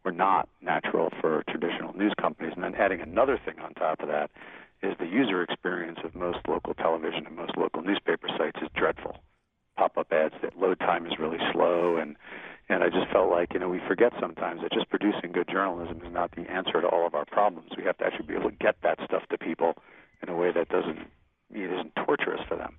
were 0.05 0.13
not 0.13 0.49
natural 0.61 1.11
for 1.21 1.45
traditional 1.49 1.93
news 1.97 2.15
companies. 2.21 2.53
And 2.55 2.65
then 2.65 2.75
adding 2.75 3.01
another 3.01 3.39
thing 3.45 3.59
on 3.61 3.75
top 3.75 4.01
of 4.01 4.09
that 4.09 4.31
is 4.83 4.97
the 4.99 5.07
user 5.07 5.43
experience 5.43 5.99
of 6.05 6.15
most 6.15 6.39
local 6.49 6.75
television 6.75 7.27
and 7.27 7.37
most 7.37 7.57
local 7.57 7.83
newspaper 7.83 8.29
sites 8.39 8.59
is 8.63 8.69
dreadful. 8.75 9.17
Pop-up 9.77 10.13
ads 10.13 10.35
that 10.43 10.59
load 10.59 10.79
time 10.81 11.07
is 11.07 11.19
really 11.19 11.39
slow, 11.53 11.97
and 11.97 12.17
and 12.69 12.85
I 12.85 12.89
just 12.89 13.11
felt 13.13 13.31
like 13.31 13.53
you 13.53 13.61
know 13.61 13.69
we 13.69 13.81
forget 13.89 14.13
sometimes 14.21 14.63
that 14.63 14.73
just 14.73 14.89
producing 14.91 15.33
good 15.33 15.49
journalism 15.49 16.01
is 16.05 16.13
not 16.13 16.31
the 16.33 16.43
answer 16.51 16.81
to 16.81 16.87
all 16.87 17.07
of 17.07 17.15
our 17.15 17.25
problems. 17.25 17.71
We 17.77 17.85
have 17.85 17.99
to 17.99 18.05
actually 18.05 18.27
be 18.27 18.35
able 18.35 18.51
to 18.51 18.57
get 18.57 18.77
that 18.83 18.99
stuff 19.05 19.23
to 19.31 19.39
people 19.39 19.75
in 20.23 20.29
a 20.29 20.37
way 20.37 20.53
that 20.53 20.69
doesn't 20.69 20.99
it 21.53 21.71
isn't 21.71 21.97
torturous 21.97 22.41
for 22.49 22.57
them. 22.57 22.77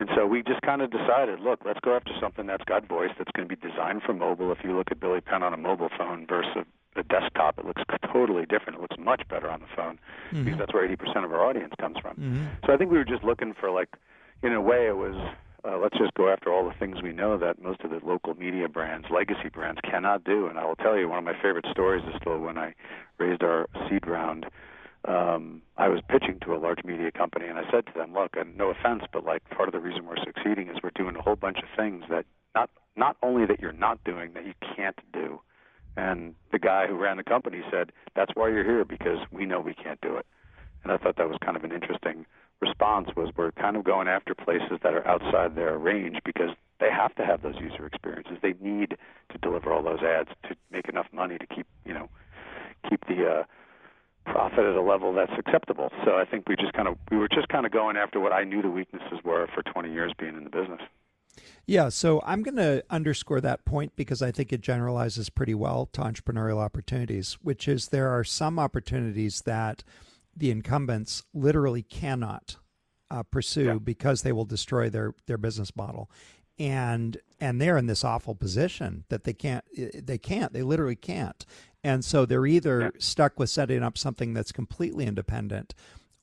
And 0.00 0.08
so 0.14 0.26
we 0.26 0.42
just 0.42 0.62
kind 0.62 0.80
of 0.80 0.90
decided, 0.90 1.40
look, 1.40 1.60
let's 1.64 1.80
go 1.80 1.96
after 1.96 2.12
something 2.20 2.46
that's 2.46 2.64
got 2.64 2.86
voice, 2.86 3.10
that's 3.18 3.30
going 3.32 3.48
to 3.48 3.56
be 3.56 3.68
designed 3.68 4.02
for 4.02 4.12
mobile. 4.12 4.52
If 4.52 4.58
you 4.62 4.76
look 4.76 4.90
at 4.90 5.00
Billy 5.00 5.20
Penn 5.20 5.42
on 5.42 5.52
a 5.52 5.56
mobile 5.56 5.90
phone 5.96 6.26
versus 6.26 6.64
a, 6.96 7.02
desktop, 7.04 7.58
it 7.58 7.64
looks 7.64 7.82
totally 8.12 8.44
different. 8.44 8.78
It 8.78 8.80
looks 8.80 8.96
much 8.98 9.22
better 9.28 9.48
on 9.48 9.60
the 9.60 9.66
phone 9.76 10.00
mm-hmm. 10.32 10.44
because 10.44 10.58
that's 10.58 10.74
where 10.74 10.88
80% 10.88 11.24
of 11.24 11.32
our 11.32 11.44
audience 11.44 11.72
comes 11.80 11.96
from. 12.00 12.16
Mm-hmm. 12.16 12.46
So 12.66 12.72
I 12.72 12.76
think 12.76 12.90
we 12.90 12.98
were 12.98 13.04
just 13.04 13.22
looking 13.22 13.54
for, 13.54 13.70
like, 13.70 13.88
in 14.42 14.52
a 14.52 14.60
way, 14.60 14.88
it 14.88 14.96
was 14.96 15.14
uh, 15.64 15.76
let's 15.76 15.96
just 15.98 16.14
go 16.14 16.28
after 16.28 16.52
all 16.52 16.64
the 16.68 16.74
things 16.78 17.02
we 17.02 17.12
know 17.12 17.36
that 17.36 17.60
most 17.60 17.80
of 17.82 17.90
the 17.90 18.00
local 18.04 18.34
media 18.34 18.68
brands, 18.68 19.06
legacy 19.10 19.48
brands, 19.52 19.80
cannot 19.82 20.24
do. 20.24 20.46
And 20.46 20.58
I 20.58 20.64
will 20.64 20.76
tell 20.76 20.96
you, 20.96 21.08
one 21.08 21.18
of 21.18 21.24
my 21.24 21.34
favorite 21.34 21.66
stories 21.70 22.04
is 22.04 22.14
still 22.20 22.38
when 22.38 22.56
I 22.56 22.74
raised 23.18 23.42
our 23.42 23.68
seed 23.88 24.06
round 24.06 24.46
um, 25.04 25.62
I 25.76 25.88
was 25.88 26.00
pitching 26.08 26.38
to 26.44 26.54
a 26.54 26.58
large 26.58 26.84
media 26.84 27.10
company, 27.12 27.46
and 27.46 27.58
I 27.58 27.70
said 27.70 27.86
to 27.86 27.92
them, 27.94 28.12
"Look, 28.12 28.36
and 28.36 28.56
no 28.56 28.70
offense, 28.70 29.04
but 29.12 29.24
like 29.24 29.48
part 29.50 29.68
of 29.68 29.72
the 29.72 29.80
reason 29.80 30.06
we're 30.06 30.16
succeeding 30.24 30.68
is 30.68 30.78
we're 30.82 30.90
doing 30.94 31.16
a 31.16 31.22
whole 31.22 31.36
bunch 31.36 31.58
of 31.58 31.68
things 31.76 32.04
that 32.10 32.26
not 32.54 32.70
not 32.96 33.16
only 33.22 33.46
that 33.46 33.60
you're 33.60 33.72
not 33.72 34.02
doing 34.04 34.32
that 34.34 34.44
you 34.44 34.54
can't 34.76 34.98
do." 35.12 35.40
And 35.96 36.34
the 36.52 36.58
guy 36.58 36.86
who 36.86 36.94
ran 36.94 37.16
the 37.16 37.24
company 37.24 37.62
said, 37.70 37.92
"That's 38.14 38.32
why 38.34 38.48
you're 38.48 38.64
here 38.64 38.84
because 38.84 39.18
we 39.30 39.46
know 39.46 39.60
we 39.60 39.74
can't 39.74 40.00
do 40.00 40.16
it." 40.16 40.26
And 40.82 40.92
I 40.92 40.96
thought 40.96 41.16
that 41.16 41.28
was 41.28 41.38
kind 41.44 41.56
of 41.56 41.64
an 41.64 41.72
interesting 41.72 42.26
response. 42.60 43.10
Was 43.16 43.30
we're 43.36 43.52
kind 43.52 43.76
of 43.76 43.84
going 43.84 44.08
after 44.08 44.34
places 44.34 44.78
that 44.82 44.94
are 44.94 45.06
outside 45.06 45.54
their 45.54 45.78
range 45.78 46.18
because 46.24 46.50
they 46.80 46.90
have 46.90 47.14
to 47.16 47.24
have 47.24 47.42
those 47.42 47.56
user 47.56 47.86
experiences. 47.86 48.38
They 48.42 48.54
need 48.60 48.96
to 49.30 49.38
deliver 49.38 49.72
all 49.72 49.82
those 49.82 50.02
ads 50.02 50.30
to 50.48 50.56
make 50.70 50.88
enough 50.88 51.06
money 51.12 51.38
to 51.38 51.46
keep 51.46 51.66
you 51.84 51.94
know 51.94 52.08
keep 52.88 53.06
the 53.06 53.26
uh, 53.26 53.44
profit 54.38 54.60
at 54.60 54.76
a 54.76 54.80
level 54.82 55.12
that's 55.12 55.32
acceptable. 55.36 55.90
So 56.04 56.12
I 56.12 56.24
think 56.24 56.48
we 56.48 56.54
just 56.54 56.72
kind 56.72 56.86
of 56.86 56.96
we 57.10 57.16
were 57.16 57.28
just 57.28 57.48
kind 57.48 57.66
of 57.66 57.72
going 57.72 57.96
after 57.96 58.20
what 58.20 58.32
I 58.32 58.44
knew 58.44 58.62
the 58.62 58.70
weaknesses 58.70 59.18
were 59.24 59.48
for 59.52 59.64
20 59.64 59.92
years 59.92 60.12
being 60.16 60.36
in 60.36 60.44
the 60.44 60.50
business. 60.50 60.80
Yeah, 61.66 61.88
so 61.88 62.22
I'm 62.24 62.42
going 62.42 62.56
to 62.56 62.84
underscore 62.88 63.40
that 63.40 63.64
point 63.64 63.94
because 63.96 64.22
I 64.22 64.30
think 64.30 64.52
it 64.52 64.60
generalizes 64.60 65.28
pretty 65.28 65.54
well 65.54 65.86
to 65.92 66.00
entrepreneurial 66.00 66.58
opportunities, 66.58 67.34
which 67.42 67.66
is 67.66 67.88
there 67.88 68.08
are 68.08 68.24
some 68.24 68.58
opportunities 68.58 69.42
that 69.42 69.82
the 70.36 70.50
incumbents 70.50 71.24
literally 71.34 71.82
cannot 71.82 72.56
uh, 73.10 73.24
pursue 73.24 73.64
yeah. 73.64 73.74
because 73.74 74.22
they 74.22 74.32
will 74.32 74.44
destroy 74.44 74.88
their 74.88 75.14
their 75.26 75.38
business 75.38 75.74
model, 75.74 76.10
and 76.60 77.16
and 77.40 77.60
they're 77.60 77.76
in 77.76 77.86
this 77.86 78.04
awful 78.04 78.36
position 78.36 79.04
that 79.08 79.24
they 79.24 79.32
can't 79.32 79.64
they 79.94 80.18
can't 80.18 80.52
they 80.52 80.62
literally 80.62 80.96
can't, 80.96 81.44
and 81.84 82.04
so 82.04 82.26
they're 82.26 82.46
either 82.46 82.80
yeah. 82.80 82.90
stuck 82.98 83.38
with 83.38 83.50
setting 83.50 83.82
up 83.82 83.96
something 83.96 84.34
that's 84.34 84.52
completely 84.52 85.06
independent 85.06 85.74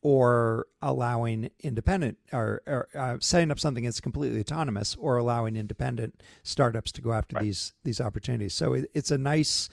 or 0.02 0.68
allowing 0.84 1.50
independent 1.62 2.18
or, 2.32 2.62
or 2.68 2.88
uh, 2.94 3.18
setting 3.20 3.50
up 3.50 3.60
something 3.60 3.86
that's 3.86 4.00
completely 4.00 4.40
autonomous 4.40 4.96
or 5.00 5.18
allowing 5.18 5.56
independent 5.56 6.22
startups 6.44 6.92
to 6.92 7.02
go 7.02 7.12
after 7.12 7.36
right. 7.36 7.44
these 7.44 7.74
these 7.84 8.00
opportunities. 8.00 8.54
So 8.54 8.74
it, 8.74 8.92
it's 8.94 9.10
a 9.10 9.18
nice 9.18 9.70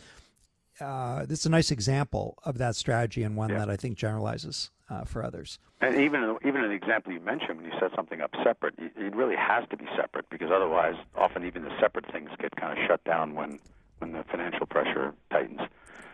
uh, 0.80 1.26
it's 1.28 1.44
a 1.44 1.50
nice 1.50 1.70
example 1.70 2.38
of 2.44 2.58
that 2.58 2.76
strategy 2.76 3.22
and 3.22 3.36
one 3.36 3.50
yeah. 3.50 3.58
that 3.58 3.70
I 3.70 3.76
think 3.76 3.98
generalizes 3.98 4.70
uh, 4.88 5.04
for 5.04 5.22
others. 5.22 5.58
And 5.80 5.96
even 5.96 6.38
even 6.46 6.64
an 6.64 6.72
example 6.72 7.12
you 7.12 7.20
mentioned 7.20 7.58
when 7.60 7.66
you 7.66 7.78
set 7.78 7.90
something 7.94 8.20
up 8.20 8.30
separate, 8.42 8.74
it 8.78 9.14
really 9.14 9.36
has 9.36 9.68
to 9.70 9.76
be 9.76 9.86
separate 9.96 10.30
because 10.30 10.50
otherwise, 10.50 10.94
often 11.14 11.44
even 11.44 11.64
the 11.64 11.78
separate 11.80 12.10
things 12.10 12.30
get 12.38 12.56
kind 12.56 12.78
of 12.78 12.86
shut 12.86 13.02
down 13.04 13.34
when 13.34 13.58
when 14.02 14.12
the 14.12 14.24
financial 14.24 14.66
pressure 14.66 15.14
tightens. 15.30 15.60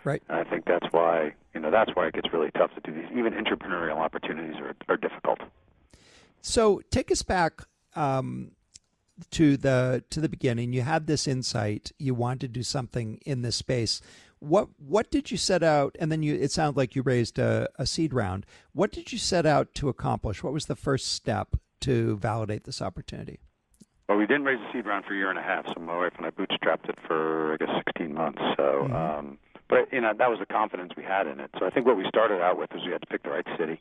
Right. 0.05 0.22
And 0.29 0.38
I 0.38 0.44
think 0.44 0.66
that's 0.66 0.87
why 0.92 1.35
you 1.55 1.61
know 1.61 1.70
that's 1.70 1.90
why 1.94 2.07
it 2.07 2.14
gets 2.14 2.33
really 2.33 2.51
tough 2.53 2.70
to 2.74 2.81
do 2.81 2.94
these. 2.94 3.11
Even 3.16 3.33
entrepreneurial 3.33 3.96
opportunities 3.96 4.57
are 4.61 4.77
are 4.88 4.96
difficult. 4.96 5.40
So 6.40 6.81
take 6.90 7.11
us 7.11 7.22
back 7.22 7.62
um, 7.96 8.53
to 9.33 9.57
the 9.57 10.05
to 10.11 10.20
the 10.20 10.29
beginning. 10.29 10.72
You 10.72 10.83
had 10.83 11.07
this 11.07 11.27
insight. 11.27 11.90
You 11.98 12.14
wanted 12.14 12.40
to 12.40 12.48
do 12.48 12.62
something 12.62 13.18
in 13.27 13.42
this 13.42 13.57
space. 13.57 14.01
What 14.38 14.68
what 14.79 15.11
did 15.11 15.31
you 15.31 15.37
set 15.37 15.62
out? 15.62 15.96
And 15.98 16.12
then 16.12 16.22
you 16.22 16.35
it 16.35 16.53
sounded 16.53 16.77
like 16.77 16.94
you 16.94 17.03
raised 17.03 17.38
a, 17.38 17.68
a 17.77 17.87
seed 17.87 18.12
round. 18.12 18.46
What 18.72 18.92
did 18.92 19.12
you 19.12 19.18
set 19.18 19.46
out 19.46 19.74
to 19.77 19.88
accomplish? 19.88 20.44
What 20.44 20.53
was 20.53 20.66
the 20.66 20.77
first 20.77 21.09
step 21.12 21.57
to 21.81 22.16
validate 22.18 22.64
this 22.64 22.81
opportunity? 22.81 23.40
Well, 24.09 24.16
we 24.16 24.27
didn't 24.27 24.44
raise 24.44 24.59
a 24.59 24.73
seed 24.73 24.87
round 24.87 25.05
for 25.05 25.14
a 25.14 25.16
year 25.16 25.31
and 25.31 25.38
a 25.38 25.42
half. 25.42 25.66
So 25.66 25.81
my 25.81 25.97
wife 25.97 26.14
and 26.16 26.27
I 26.27 26.31
bootstrapped 26.31 26.88
it 26.88 26.99
for 27.07 27.53
I 27.53 27.57
guess 27.57 27.71
16 27.87 28.14
months. 28.14 28.40
So. 28.57 28.62
Mm-hmm. 28.62 28.94
Um, 28.94 29.38
but 29.68 29.92
you 29.92 30.01
know 30.01 30.12
that 30.16 30.31
was 30.31 30.38
the 30.38 30.47
confidence 30.47 30.92
we 30.97 31.03
had 31.03 31.27
in 31.27 31.40
it. 31.40 31.51
So 31.59 31.66
I 31.66 31.71
think 31.71 31.87
what 31.87 31.97
we 31.97 32.07
started 32.09 32.40
out 32.40 32.59
with 32.59 32.73
was 32.73 32.83
we 32.85 32.92
had 32.92 33.03
to 33.03 33.07
pick 33.07 33.23
the 33.23 33.31
right 33.31 33.47
city. 33.59 33.81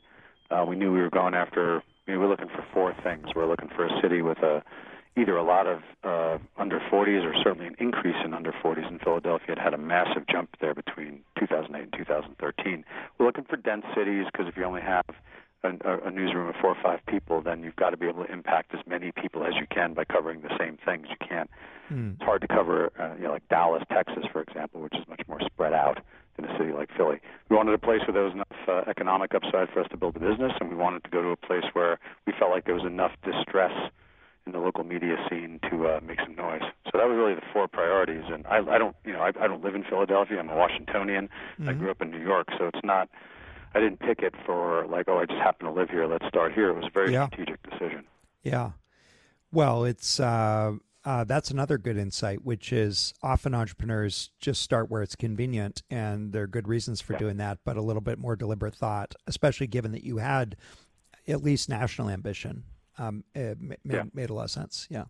Uh, 0.50 0.64
we 0.66 0.76
knew 0.76 0.92
we 0.92 1.00
were 1.00 1.10
going 1.10 1.34
after. 1.34 1.82
we 2.06 2.16
were 2.16 2.28
looking 2.28 2.48
for 2.48 2.64
four 2.72 2.94
things. 3.02 3.26
We 3.34 3.42
we're 3.42 3.48
looking 3.48 3.70
for 3.74 3.86
a 3.86 4.00
city 4.02 4.22
with 4.22 4.38
a 4.38 4.62
either 5.16 5.36
a 5.36 5.42
lot 5.42 5.66
of 5.66 5.80
uh, 6.04 6.38
under 6.58 6.78
40s 6.78 7.24
or 7.24 7.34
certainly 7.42 7.66
an 7.66 7.74
increase 7.80 8.16
in 8.24 8.32
under 8.32 8.52
40s 8.52 8.88
in 8.88 9.00
Philadelphia. 9.00 9.52
It 9.52 9.58
had 9.58 9.74
a 9.74 9.78
massive 9.78 10.26
jump 10.30 10.50
there 10.60 10.74
between 10.74 11.20
2008 11.38 11.82
and 11.82 11.92
2013. 11.92 12.84
We're 13.18 13.26
looking 13.26 13.44
for 13.44 13.56
dense 13.56 13.84
cities 13.96 14.26
because 14.30 14.46
if 14.46 14.56
you 14.56 14.64
only 14.64 14.82
have 14.82 15.04
a, 15.64 16.06
a 16.06 16.10
newsroom 16.10 16.48
of 16.48 16.54
four 16.60 16.70
or 16.70 16.82
five 16.82 17.00
people, 17.06 17.42
then 17.42 17.62
you've 17.62 17.76
got 17.76 17.90
to 17.90 17.96
be 17.96 18.06
able 18.06 18.24
to 18.24 18.32
impact 18.32 18.74
as 18.74 18.80
many 18.86 19.12
people 19.12 19.44
as 19.44 19.54
you 19.58 19.66
can 19.70 19.94
by 19.94 20.04
covering 20.04 20.40
the 20.40 20.56
same 20.58 20.78
things. 20.84 21.06
You 21.10 21.16
can't. 21.26 21.50
Mm. 21.90 22.14
It's 22.14 22.22
hard 22.22 22.42
to 22.42 22.48
cover, 22.48 22.92
uh, 22.98 23.16
you 23.16 23.24
know, 23.24 23.32
like 23.32 23.48
Dallas, 23.48 23.82
Texas, 23.90 24.24
for 24.32 24.42
example, 24.42 24.80
which 24.80 24.94
is 24.94 25.06
much 25.08 25.22
more 25.26 25.40
spread 25.40 25.72
out 25.72 25.98
than 26.36 26.44
a 26.44 26.58
city 26.58 26.72
like 26.72 26.90
Philly. 26.96 27.20
We 27.48 27.56
wanted 27.56 27.74
a 27.74 27.78
place 27.78 28.00
where 28.06 28.14
there 28.14 28.24
was 28.24 28.34
enough 28.34 28.46
uh, 28.68 28.90
economic 28.90 29.34
upside 29.34 29.70
for 29.70 29.80
us 29.80 29.88
to 29.90 29.96
build 29.96 30.16
a 30.16 30.20
business, 30.20 30.52
and 30.60 30.70
we 30.70 30.76
wanted 30.76 31.02
to 31.04 31.10
go 31.10 31.22
to 31.22 31.30
a 31.30 31.36
place 31.36 31.64
where 31.72 31.98
we 32.26 32.32
felt 32.38 32.50
like 32.50 32.64
there 32.64 32.74
was 32.74 32.84
enough 32.84 33.12
distress 33.24 33.72
in 34.46 34.52
the 34.52 34.58
local 34.58 34.84
media 34.84 35.16
scene 35.28 35.60
to 35.70 35.88
uh, 35.88 36.00
make 36.06 36.20
some 36.20 36.34
noise. 36.34 36.62
So 36.86 36.98
that 36.98 37.06
was 37.06 37.16
really 37.16 37.34
the 37.34 37.42
four 37.52 37.68
priorities. 37.68 38.24
And 38.32 38.46
I, 38.46 38.58
I 38.58 38.78
don't, 38.78 38.96
you 39.04 39.12
know, 39.12 39.20
I, 39.20 39.28
I 39.40 39.46
don't 39.46 39.62
live 39.62 39.74
in 39.74 39.84
Philadelphia. 39.84 40.38
I'm 40.38 40.48
a 40.48 40.56
Washingtonian. 40.56 41.28
Mm-hmm. 41.28 41.68
I 41.68 41.72
grew 41.74 41.90
up 41.90 42.00
in 42.00 42.10
New 42.10 42.22
York, 42.22 42.48
so 42.56 42.66
it's 42.66 42.84
not 42.84 43.08
I 43.74 43.80
didn't 43.80 44.00
pick 44.00 44.20
it 44.20 44.34
for 44.46 44.86
like, 44.86 45.08
oh, 45.08 45.18
I 45.18 45.26
just 45.26 45.38
happen 45.38 45.66
to 45.66 45.72
live 45.72 45.90
here. 45.90 46.06
Let's 46.06 46.26
start 46.26 46.52
here. 46.52 46.70
It 46.70 46.76
was 46.76 46.86
a 46.86 46.90
very 46.90 47.12
yeah. 47.12 47.26
strategic 47.26 47.62
decision. 47.62 48.04
Yeah. 48.42 48.70
Well, 49.52 49.84
it's 49.84 50.20
uh, 50.20 50.72
uh, 51.04 51.24
that's 51.24 51.50
another 51.50 51.78
good 51.78 51.96
insight, 51.96 52.44
which 52.44 52.72
is 52.72 53.14
often 53.22 53.54
entrepreneurs 53.54 54.30
just 54.40 54.62
start 54.62 54.90
where 54.90 55.02
it's 55.02 55.16
convenient, 55.16 55.82
and 55.90 56.32
there 56.32 56.42
are 56.42 56.48
good 56.48 56.68
reasons 56.68 57.00
for 57.00 57.14
yeah. 57.14 57.18
doing 57.18 57.36
that, 57.38 57.58
but 57.64 57.76
a 57.76 57.82
little 57.82 58.02
bit 58.02 58.18
more 58.18 58.36
deliberate 58.36 58.74
thought, 58.74 59.14
especially 59.26 59.66
given 59.66 59.92
that 59.92 60.04
you 60.04 60.18
had 60.18 60.56
at 61.26 61.42
least 61.42 61.68
national 61.68 62.10
ambition. 62.10 62.64
Um, 62.98 63.24
it 63.34 63.60
made, 63.60 63.78
yeah. 63.84 64.02
made 64.12 64.28
a 64.30 64.34
lot 64.34 64.44
of 64.44 64.50
sense. 64.50 64.86
Yeah. 64.90 65.04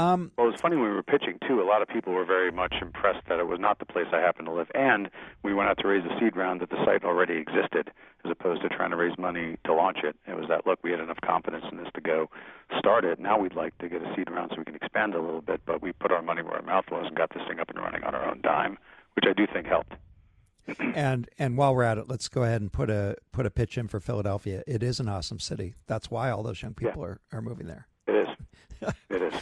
Um, 0.00 0.32
well, 0.38 0.46
it 0.46 0.52
was 0.52 0.60
funny 0.62 0.76
when 0.76 0.86
we 0.86 0.94
were 0.94 1.02
pitching 1.02 1.38
too. 1.46 1.60
A 1.60 1.68
lot 1.68 1.82
of 1.82 1.88
people 1.88 2.14
were 2.14 2.24
very 2.24 2.50
much 2.50 2.76
impressed 2.80 3.26
that 3.28 3.38
it 3.38 3.46
was 3.46 3.60
not 3.60 3.80
the 3.80 3.84
place 3.84 4.06
I 4.14 4.20
happened 4.20 4.46
to 4.46 4.52
live, 4.52 4.70
and 4.74 5.10
we 5.42 5.52
went 5.52 5.68
out 5.68 5.76
to 5.80 5.88
raise 5.88 6.02
a 6.06 6.18
seed 6.18 6.36
round 6.36 6.62
that 6.62 6.70
the 6.70 6.82
site 6.86 7.04
already 7.04 7.34
existed, 7.34 7.90
as 8.24 8.30
opposed 8.30 8.62
to 8.62 8.70
trying 8.70 8.92
to 8.92 8.96
raise 8.96 9.18
money 9.18 9.58
to 9.64 9.74
launch 9.74 9.98
it. 10.02 10.16
It 10.26 10.36
was 10.36 10.48
that 10.48 10.66
look, 10.66 10.78
we 10.82 10.90
had 10.90 11.00
enough 11.00 11.20
confidence 11.22 11.66
in 11.70 11.76
this 11.76 11.88
to 11.94 12.00
go 12.00 12.30
start 12.78 13.04
it. 13.04 13.20
Now 13.20 13.38
we'd 13.38 13.54
like 13.54 13.76
to 13.78 13.90
get 13.90 14.00
a 14.00 14.10
seed 14.16 14.30
round 14.30 14.52
so 14.52 14.56
we 14.58 14.64
can 14.64 14.74
expand 14.74 15.14
a 15.14 15.20
little 15.20 15.42
bit, 15.42 15.60
but 15.66 15.82
we 15.82 15.92
put 15.92 16.12
our 16.12 16.22
money 16.22 16.40
where 16.40 16.54
our 16.54 16.62
mouth 16.62 16.86
was 16.90 17.04
and 17.06 17.14
got 17.14 17.28
this 17.34 17.42
thing 17.46 17.60
up 17.60 17.68
and 17.68 17.78
running 17.78 18.02
on 18.02 18.14
our 18.14 18.26
own 18.26 18.40
dime, 18.42 18.78
which 19.16 19.26
I 19.28 19.34
do 19.34 19.46
think 19.52 19.66
helped. 19.66 19.92
and 20.94 21.28
and 21.38 21.58
while 21.58 21.74
we're 21.74 21.82
at 21.82 21.98
it, 21.98 22.08
let's 22.08 22.28
go 22.28 22.44
ahead 22.44 22.62
and 22.62 22.72
put 22.72 22.88
a 22.88 23.16
put 23.32 23.44
a 23.44 23.50
pitch 23.50 23.76
in 23.76 23.86
for 23.86 24.00
Philadelphia. 24.00 24.62
It 24.66 24.82
is 24.82 24.98
an 24.98 25.10
awesome 25.10 25.40
city. 25.40 25.74
That's 25.86 26.10
why 26.10 26.30
all 26.30 26.42
those 26.42 26.62
young 26.62 26.72
people 26.72 27.02
yeah. 27.02 27.08
are, 27.08 27.20
are 27.32 27.42
moving 27.42 27.66
there. 27.66 27.86
It 28.06 28.14
is. 28.14 28.92
it 29.10 29.20
is. 29.20 29.34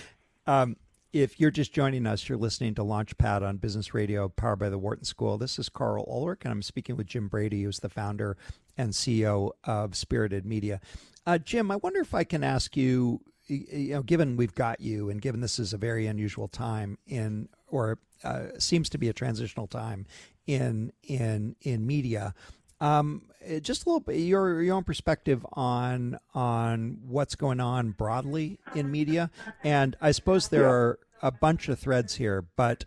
Um, 0.48 0.76
if 1.12 1.38
you're 1.38 1.50
just 1.50 1.74
joining 1.74 2.06
us, 2.06 2.26
you're 2.26 2.38
listening 2.38 2.74
to 2.76 2.82
Launchpad 2.82 3.46
on 3.46 3.58
Business 3.58 3.92
Radio, 3.92 4.30
powered 4.30 4.58
by 4.58 4.70
the 4.70 4.78
Wharton 4.78 5.04
School. 5.04 5.36
This 5.36 5.58
is 5.58 5.68
Karl 5.68 6.06
Ulrich, 6.08 6.40
and 6.44 6.52
I'm 6.52 6.62
speaking 6.62 6.96
with 6.96 7.06
Jim 7.06 7.28
Brady, 7.28 7.64
who's 7.64 7.80
the 7.80 7.90
founder 7.90 8.38
and 8.78 8.92
CEO 8.92 9.50
of 9.64 9.94
Spirited 9.94 10.46
Media. 10.46 10.80
Uh, 11.26 11.36
Jim, 11.36 11.70
I 11.70 11.76
wonder 11.76 12.00
if 12.00 12.14
I 12.14 12.24
can 12.24 12.42
ask 12.42 12.78
you, 12.78 13.20
you 13.46 13.92
know, 13.92 14.02
given 14.02 14.38
we've 14.38 14.54
got 14.54 14.80
you, 14.80 15.10
and 15.10 15.20
given 15.20 15.42
this 15.42 15.58
is 15.58 15.74
a 15.74 15.78
very 15.78 16.06
unusual 16.06 16.48
time 16.48 16.96
in, 17.06 17.50
or 17.66 17.98
uh, 18.24 18.46
seems 18.58 18.88
to 18.88 18.96
be 18.96 19.10
a 19.10 19.12
transitional 19.12 19.66
time 19.66 20.06
in 20.46 20.92
in 21.02 21.56
in 21.60 21.86
media. 21.86 22.32
Um, 22.80 23.22
just 23.62 23.86
a 23.86 23.88
little 23.88 24.00
bit 24.00 24.16
your 24.16 24.62
your 24.62 24.76
own 24.76 24.84
perspective 24.84 25.44
on 25.52 26.18
on 26.34 26.98
what's 27.06 27.34
going 27.34 27.60
on 27.60 27.90
broadly 27.90 28.58
in 28.74 28.90
media, 28.90 29.30
and 29.64 29.96
I 30.00 30.12
suppose 30.12 30.48
there 30.48 30.62
yeah. 30.62 30.68
are 30.68 30.98
a 31.22 31.30
bunch 31.30 31.68
of 31.68 31.78
threads 31.78 32.14
here, 32.16 32.44
but 32.56 32.84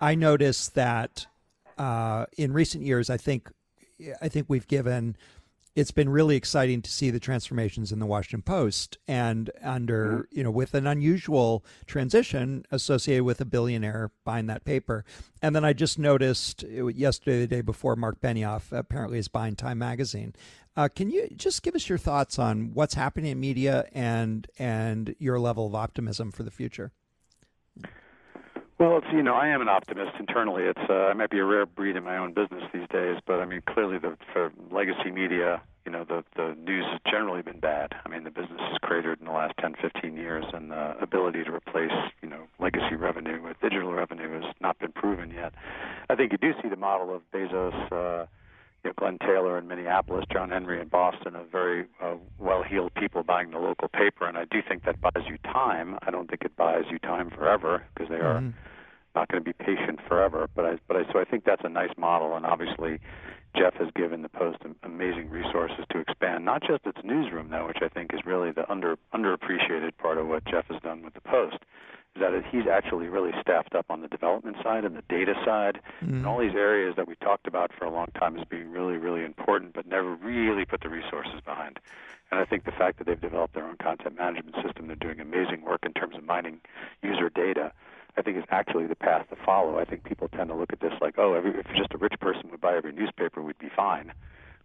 I 0.00 0.14
noticed 0.14 0.74
that 0.74 1.26
uh, 1.78 2.26
in 2.36 2.52
recent 2.52 2.84
years, 2.84 3.10
I 3.10 3.16
think 3.16 3.50
I 4.20 4.28
think 4.28 4.46
we've 4.48 4.66
given 4.66 5.16
it's 5.74 5.90
been 5.90 6.08
really 6.08 6.36
exciting 6.36 6.82
to 6.82 6.90
see 6.90 7.10
the 7.10 7.18
transformations 7.18 7.90
in 7.90 7.98
the 7.98 8.06
Washington 8.06 8.42
Post 8.42 8.98
and 9.08 9.50
under, 9.62 10.06
mm-hmm. 10.06 10.38
you 10.38 10.44
know, 10.44 10.50
with 10.50 10.74
an 10.74 10.86
unusual 10.86 11.64
transition 11.86 12.64
associated 12.70 13.24
with 13.24 13.40
a 13.40 13.44
billionaire 13.44 14.12
buying 14.24 14.46
that 14.46 14.64
paper. 14.64 15.04
And 15.42 15.54
then 15.54 15.64
I 15.64 15.72
just 15.72 15.98
noticed 15.98 16.62
yesterday, 16.62 17.40
the 17.40 17.46
day 17.48 17.60
before, 17.60 17.96
Mark 17.96 18.20
Benioff 18.20 18.70
apparently 18.70 19.18
is 19.18 19.28
buying 19.28 19.56
Time 19.56 19.78
Magazine. 19.78 20.34
Uh, 20.76 20.88
can 20.88 21.10
you 21.10 21.28
just 21.34 21.62
give 21.62 21.74
us 21.74 21.88
your 21.88 21.98
thoughts 21.98 22.38
on 22.38 22.72
what's 22.74 22.94
happening 22.94 23.30
in 23.32 23.40
media 23.40 23.86
and 23.92 24.48
and 24.58 25.14
your 25.18 25.38
level 25.38 25.66
of 25.66 25.74
optimism 25.74 26.32
for 26.32 26.42
the 26.42 26.50
future? 26.50 26.92
Well, 28.78 28.98
it's 28.98 29.06
you 29.12 29.22
know 29.22 29.34
I 29.34 29.48
am 29.48 29.60
an 29.60 29.68
optimist 29.68 30.12
internally. 30.18 30.64
It's 30.64 30.90
uh, 30.90 30.92
I 30.92 31.12
might 31.12 31.30
be 31.30 31.38
a 31.38 31.44
rare 31.44 31.64
breed 31.64 31.94
in 31.94 32.02
my 32.02 32.16
own 32.16 32.32
business 32.32 32.64
these 32.72 32.88
days, 32.88 33.18
but 33.24 33.38
I 33.38 33.44
mean 33.44 33.62
clearly 33.68 33.98
the 33.98 34.16
for 34.32 34.52
legacy 34.72 35.12
media, 35.12 35.62
you 35.86 35.92
know 35.92 36.02
the 36.02 36.24
the 36.34 36.56
news 36.56 36.84
has 36.90 37.00
generally 37.08 37.42
been 37.42 37.60
bad. 37.60 37.94
I 38.04 38.08
mean 38.08 38.24
the 38.24 38.30
business 38.30 38.58
has 38.58 38.78
cratered 38.82 39.20
in 39.20 39.26
the 39.26 39.32
last 39.32 39.54
10, 39.60 39.74
15 39.80 40.16
years, 40.16 40.44
and 40.52 40.72
the 40.72 40.96
ability 41.00 41.44
to 41.44 41.52
replace 41.52 41.92
you 42.20 42.28
know 42.28 42.48
legacy 42.58 42.96
revenue 42.96 43.40
with 43.40 43.60
digital 43.60 43.92
revenue 43.92 44.40
has 44.40 44.52
not 44.60 44.76
been 44.80 44.92
proven 44.92 45.30
yet. 45.30 45.54
I 46.10 46.16
think 46.16 46.32
you 46.32 46.38
do 46.38 46.52
see 46.60 46.68
the 46.68 46.76
model 46.76 47.14
of 47.14 47.22
Bezos. 47.32 47.92
Uh, 47.92 48.26
you 48.84 48.90
know, 48.90 48.94
Glenn 48.96 49.18
Taylor 49.18 49.58
in 49.58 49.66
Minneapolis, 49.66 50.26
John 50.30 50.50
Henry 50.50 50.80
in 50.80 50.88
Boston, 50.88 51.34
of 51.34 51.50
very 51.50 51.86
uh, 52.02 52.16
well-heeled 52.38 52.94
people 52.94 53.22
buying 53.22 53.50
the 53.50 53.58
local 53.58 53.88
paper, 53.88 54.26
and 54.26 54.36
I 54.36 54.44
do 54.44 54.60
think 54.66 54.84
that 54.84 55.00
buys 55.00 55.24
you 55.26 55.38
time. 55.38 55.98
I 56.02 56.10
don't 56.10 56.28
think 56.28 56.42
it 56.42 56.54
buys 56.56 56.84
you 56.90 56.98
time 56.98 57.30
forever 57.30 57.82
because 57.94 58.10
they 58.10 58.16
are 58.16 58.40
mm-hmm. 58.40 58.50
not 59.14 59.28
going 59.28 59.42
to 59.42 59.44
be 59.44 59.54
patient 59.54 60.00
forever. 60.06 60.48
But 60.54 60.66
I, 60.66 60.78
but 60.86 60.98
I, 60.98 61.12
so 61.12 61.18
I 61.18 61.24
think 61.24 61.44
that's 61.44 61.62
a 61.64 61.68
nice 61.68 61.96
model, 61.96 62.36
and 62.36 62.44
obviously, 62.44 63.00
Jeff 63.56 63.74
has 63.74 63.88
given 63.96 64.22
the 64.22 64.28
Post 64.28 64.58
amazing 64.82 65.30
resources 65.30 65.84
to 65.90 66.00
expand 66.00 66.44
not 66.44 66.62
just 66.62 66.84
its 66.86 66.98
newsroom, 67.02 67.48
though, 67.48 67.66
which 67.66 67.78
I 67.80 67.88
think 67.88 68.12
is 68.12 68.20
really 68.26 68.50
the 68.50 68.70
under 68.70 68.98
underappreciated 69.14 69.96
part 69.96 70.18
of 70.18 70.26
what 70.26 70.44
Jeff 70.44 70.66
has 70.68 70.82
done 70.82 71.02
with 71.02 71.14
the 71.14 71.22
Post 71.22 71.58
that 72.18 72.44
he's 72.50 72.66
actually 72.70 73.08
really 73.08 73.32
staffed 73.40 73.74
up 73.74 73.86
on 73.90 74.00
the 74.00 74.08
development 74.08 74.56
side 74.62 74.84
and 74.84 74.96
the 74.96 75.02
data 75.08 75.34
side 75.44 75.80
mm-hmm. 76.02 76.14
and 76.14 76.26
all 76.26 76.38
these 76.38 76.54
areas 76.54 76.94
that 76.96 77.08
we 77.08 77.16
talked 77.16 77.46
about 77.46 77.72
for 77.76 77.84
a 77.84 77.90
long 77.90 78.06
time 78.18 78.38
as 78.38 78.44
being 78.48 78.70
really, 78.70 78.96
really 78.96 79.24
important, 79.24 79.74
but 79.74 79.86
never 79.86 80.14
really 80.16 80.64
put 80.64 80.80
the 80.80 80.88
resources 80.88 81.40
behind. 81.44 81.78
And 82.30 82.40
I 82.40 82.44
think 82.44 82.64
the 82.64 82.72
fact 82.72 82.98
that 82.98 83.06
they've 83.06 83.20
developed 83.20 83.54
their 83.54 83.64
own 83.64 83.76
content 83.82 84.16
management 84.16 84.56
system, 84.64 84.86
they're 84.86 84.96
doing 84.96 85.20
amazing 85.20 85.62
work 85.62 85.80
in 85.84 85.92
terms 85.92 86.16
of 86.16 86.24
mining 86.24 86.60
user 87.02 87.30
data. 87.30 87.72
I 88.16 88.22
think 88.22 88.38
is 88.38 88.44
actually 88.50 88.86
the 88.86 88.94
path 88.94 89.28
to 89.30 89.36
follow. 89.44 89.78
I 89.78 89.84
think 89.84 90.04
people 90.04 90.28
tend 90.28 90.48
to 90.48 90.54
look 90.54 90.72
at 90.72 90.80
this 90.80 90.92
like, 91.00 91.14
oh, 91.18 91.34
every, 91.34 91.50
if 91.50 91.66
just 91.76 91.92
a 91.92 91.98
rich 91.98 92.14
person 92.20 92.48
would 92.50 92.60
buy 92.60 92.76
every 92.76 92.92
newspaper, 92.92 93.42
we'd 93.42 93.58
be 93.58 93.70
fine. 93.74 94.12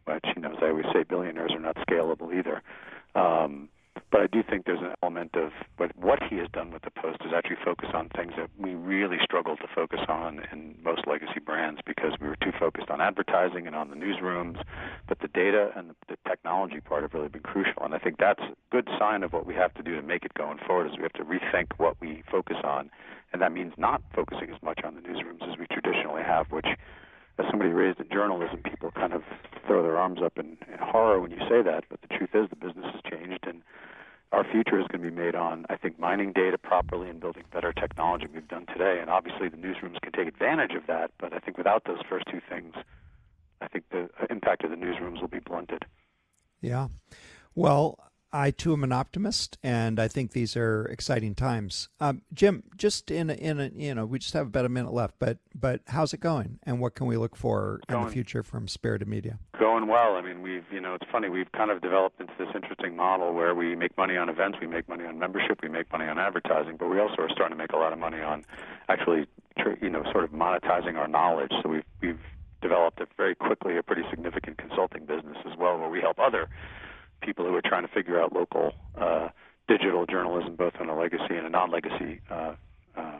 But 0.05 0.21
you 0.35 0.41
know, 0.41 0.51
as 0.51 0.57
I 0.62 0.67
always 0.69 0.85
say, 0.93 1.03
billionaires 1.03 1.51
are 1.51 1.59
not 1.59 1.75
scalable 1.77 2.33
either. 2.33 2.62
Um, 3.15 3.69
but 4.12 4.21
I 4.21 4.27
do 4.27 4.43
think 4.43 4.65
there's 4.65 4.81
an 4.81 4.93
element 5.03 5.35
of 5.35 5.51
what 5.77 5.95
what 5.95 6.19
he 6.23 6.38
has 6.38 6.47
done 6.51 6.71
with 6.71 6.83
the 6.83 6.91
Post 6.91 7.19
is 7.25 7.31
actually 7.35 7.57
focus 7.63 7.89
on 7.93 8.09
things 8.09 8.33
that 8.38 8.49
we 8.57 8.75
really 8.75 9.17
struggled 9.23 9.59
to 9.59 9.67
focus 9.73 9.99
on 10.07 10.41
in 10.51 10.75
most 10.83 11.07
legacy 11.07 11.39
brands 11.43 11.81
because 11.85 12.13
we 12.19 12.27
were 12.27 12.38
too 12.38 12.51
focused 12.59 12.89
on 12.89 13.01
advertising 13.01 13.67
and 13.67 13.75
on 13.75 13.89
the 13.89 13.95
newsrooms. 13.95 14.62
But 15.07 15.19
the 15.19 15.27
data 15.27 15.71
and 15.75 15.91
the, 15.91 15.95
the 16.09 16.17
technology 16.27 16.79
part 16.79 17.03
have 17.03 17.13
really 17.13 17.29
been 17.29 17.43
crucial, 17.43 17.83
and 17.83 17.93
I 17.93 17.99
think 17.99 18.17
that's 18.17 18.41
a 18.41 18.55
good 18.71 18.88
sign 18.99 19.23
of 19.23 19.33
what 19.33 19.45
we 19.45 19.53
have 19.55 19.73
to 19.75 19.83
do 19.83 19.95
to 19.95 20.01
make 20.01 20.25
it 20.25 20.33
going 20.33 20.59
forward. 20.65 20.88
Is 20.88 20.97
we 20.97 21.03
have 21.03 21.13
to 21.13 21.23
rethink 21.23 21.67
what 21.77 21.95
we 22.01 22.23
focus 22.29 22.57
on, 22.63 22.89
and 23.33 23.41
that 23.41 23.51
means 23.51 23.73
not 23.77 24.01
focusing 24.15 24.49
as 24.53 24.62
much 24.62 24.81
on 24.83 24.95
the 24.95 25.01
newsrooms 25.01 25.41
as 25.49 25.57
we 25.57 25.67
traditionally 25.67 26.23
have, 26.23 26.51
which 26.51 26.67
as 27.39 27.45
somebody 27.49 27.71
raised 27.71 27.99
in 27.99 28.08
journalism, 28.12 28.62
people 28.63 28.91
kind 28.91 29.13
of 29.13 29.23
throw 29.65 29.82
their 29.82 29.97
arms 29.97 30.19
up 30.23 30.38
in, 30.38 30.58
in 30.71 30.80
horror 30.80 31.19
when 31.19 31.32
you 31.32 31.39
say 31.49 31.62
that. 31.63 31.86
But 31.89 32.02
the 32.02 32.08
truth 32.08 32.32
is, 32.34 32.49
the 32.49 32.56
business 32.56 32.86
has 32.91 33.02
changed, 33.10 33.45
and 33.47 33.62
our 34.32 34.43
future 34.43 34.80
is 34.80 34.88
going 34.88 35.02
to 35.04 35.10
be 35.10 35.15
made 35.15 35.36
on, 35.36 35.65
I 35.69 35.78
think, 35.78 35.97
mining 35.99 36.34
data 36.34 36.58
properly 36.58 37.10
and 37.10 37.19
building 37.19 37.43
better 37.52 37.71
technology 37.71 38.28
we've 38.34 38.47
done 38.47 38.65
today. 38.67 38.99
And 38.99 39.10
obviously, 39.10 39.47
the 39.47 39.58
newsrooms 39.58 40.02
can 40.02 40.12
take 40.12 40.28
advantage 40.28 40.73
of 40.73 40.86
that. 40.88 41.12
But 41.17 41.34
I 41.34 41.39
think 41.39 41.58
without 41.58 41.86
those 41.86 41.99
first 42.08 42.25
two 42.30 42.41
things, 42.49 42.75
I 43.62 43.67
think 43.67 43.86
the 43.91 44.10
impact 44.30 44.63
of 44.63 44.71
the 44.71 44.75
newsrooms 44.75 45.21
will 45.21 45.30
be 45.30 45.39
blunted. 45.39 45.86
Yeah. 46.62 46.89
Well, 47.56 47.97
I 48.32 48.52
too 48.52 48.74
am 48.74 48.84
an 48.84 48.92
optimist, 48.92 49.58
and 49.63 50.00
I 50.00 50.08
think 50.08 50.32
these 50.32 50.56
are 50.56 50.86
exciting 50.86 51.34
times. 51.34 51.89
Um, 52.00 52.22
Jim, 52.34 52.63
just 52.78 53.10
in 53.10 53.30
a, 53.30 53.34
in 53.34 53.60
a, 53.60 53.72
you 53.74 53.96
know, 53.96 54.06
we 54.06 54.20
just 54.20 54.34
have 54.34 54.48
about 54.48 54.65
a 54.65 54.70
minute 54.70 54.94
left, 54.94 55.15
but 55.18 55.39
but 55.56 55.82
how's 55.88 56.13
it 56.13 56.20
going, 56.20 56.60
and 56.63 56.80
what 56.80 56.94
can 56.94 57.08
we 57.08 57.18
look 57.18 57.36
for 57.36 57.80
going, 57.88 58.02
in 58.02 58.08
the 58.08 58.13
future 58.13 58.44
from 58.44 58.68
Spirited 58.68 59.08
Media? 59.08 59.39
Going 59.60 59.88
well. 59.88 60.15
I 60.15 60.22
mean, 60.22 60.42
we've 60.42 60.65
you 60.72 60.80
know, 60.80 60.94
it's 60.94 61.06
funny. 61.12 61.30
We've 61.30 61.52
kind 61.52 61.72
of 61.72 61.82
developed 61.82 62.22
into 62.22 62.34
this 62.38 62.50
interesting 62.54 62.96
model 62.96 63.34
where 63.34 63.56
we 63.56 63.76
make 63.76 63.98
money 63.98 64.15
on 64.15 64.30
events, 64.30 64.60
we 64.62 64.68
make 64.68 64.88
money 64.88 65.06
on 65.06 65.18
membership, 65.18 65.60
we 65.63 65.70
make 65.70 65.92
money 65.92 66.06
on 66.06 66.20
advertising, 66.20 66.78
but 66.78 66.89
we 66.89 67.00
also 67.00 67.24
are 67.24 67.30
starting 67.30 67.58
to 67.58 67.62
make 67.62 67.74
a 67.74 67.78
lot 67.78 67.94
of 67.94 68.00
money 68.00 68.22
on 68.22 68.46
actually, 68.89 69.26
you 69.82 69.89
know, 69.89 70.04
sort 70.12 70.24
of 70.24 70.32
monetizing 70.32 70.98
our 70.98 71.08
knowledge. 71.08 71.52
So 71.63 71.70
we've 71.70 71.84
we've 72.00 72.20
developed 72.62 73.00
a 73.00 73.08
very 73.18 73.34
quickly 73.34 73.78
a 73.78 73.84
pretty 73.84 74.04
significant 74.12 74.58
consulting 74.58 75.06
business 75.06 75.38
as 75.52 75.58
well, 75.58 75.80
where 75.80 75.89
we 75.89 76.00
help 76.00 76.20
other 76.20 76.48
people 77.21 77.45
who 77.45 77.55
are 77.55 77.62
trying 77.62 77.84
to 77.84 77.93
figure 77.93 78.21
out 78.21 78.34
local 78.34 78.73
uh, 78.97 79.29
digital 79.67 80.05
journalism, 80.05 80.55
both 80.55 80.73
on 80.79 80.89
a 80.89 80.97
legacy 80.97 81.36
and 81.36 81.45
a 81.45 81.49
non-legacy 81.49 82.21
uh, 82.29 82.55
uh, 82.95 83.19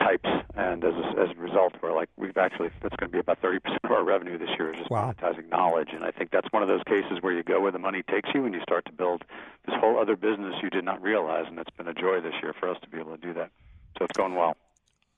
types. 0.00 0.28
And 0.54 0.84
as 0.84 0.94
a, 0.94 1.20
as 1.20 1.36
a 1.36 1.40
result, 1.40 1.74
we're 1.82 1.94
like 1.94 2.08
we've 2.16 2.36
actually 2.36 2.70
that's 2.82 2.96
going 2.96 3.10
to 3.10 3.12
be 3.12 3.18
about 3.18 3.40
30% 3.42 3.58
of 3.84 3.90
our 3.90 4.04
revenue 4.04 4.38
this 4.38 4.50
year 4.58 4.72
is 4.72 4.78
just 4.78 4.90
wow. 4.90 5.12
monetizing 5.12 5.48
knowledge. 5.48 5.88
And 5.92 6.04
I 6.04 6.10
think 6.10 6.30
that's 6.30 6.48
one 6.52 6.62
of 6.62 6.68
those 6.68 6.82
cases 6.86 7.18
where 7.20 7.32
you 7.32 7.42
go 7.42 7.60
where 7.60 7.72
the 7.72 7.78
money 7.78 8.02
takes 8.02 8.28
you, 8.34 8.44
and 8.44 8.54
you 8.54 8.60
start 8.62 8.84
to 8.86 8.92
build 8.92 9.24
this 9.66 9.74
whole 9.80 9.98
other 9.98 10.16
business 10.16 10.54
you 10.62 10.70
did 10.70 10.84
not 10.84 11.02
realize. 11.02 11.46
And 11.48 11.58
it's 11.58 11.74
been 11.76 11.88
a 11.88 11.94
joy 11.94 12.20
this 12.20 12.34
year 12.42 12.54
for 12.58 12.68
us 12.68 12.78
to 12.82 12.88
be 12.88 12.98
able 12.98 13.16
to 13.16 13.22
do 13.22 13.32
that. 13.34 13.50
So 13.98 14.04
it's 14.04 14.16
going 14.16 14.34
well. 14.34 14.56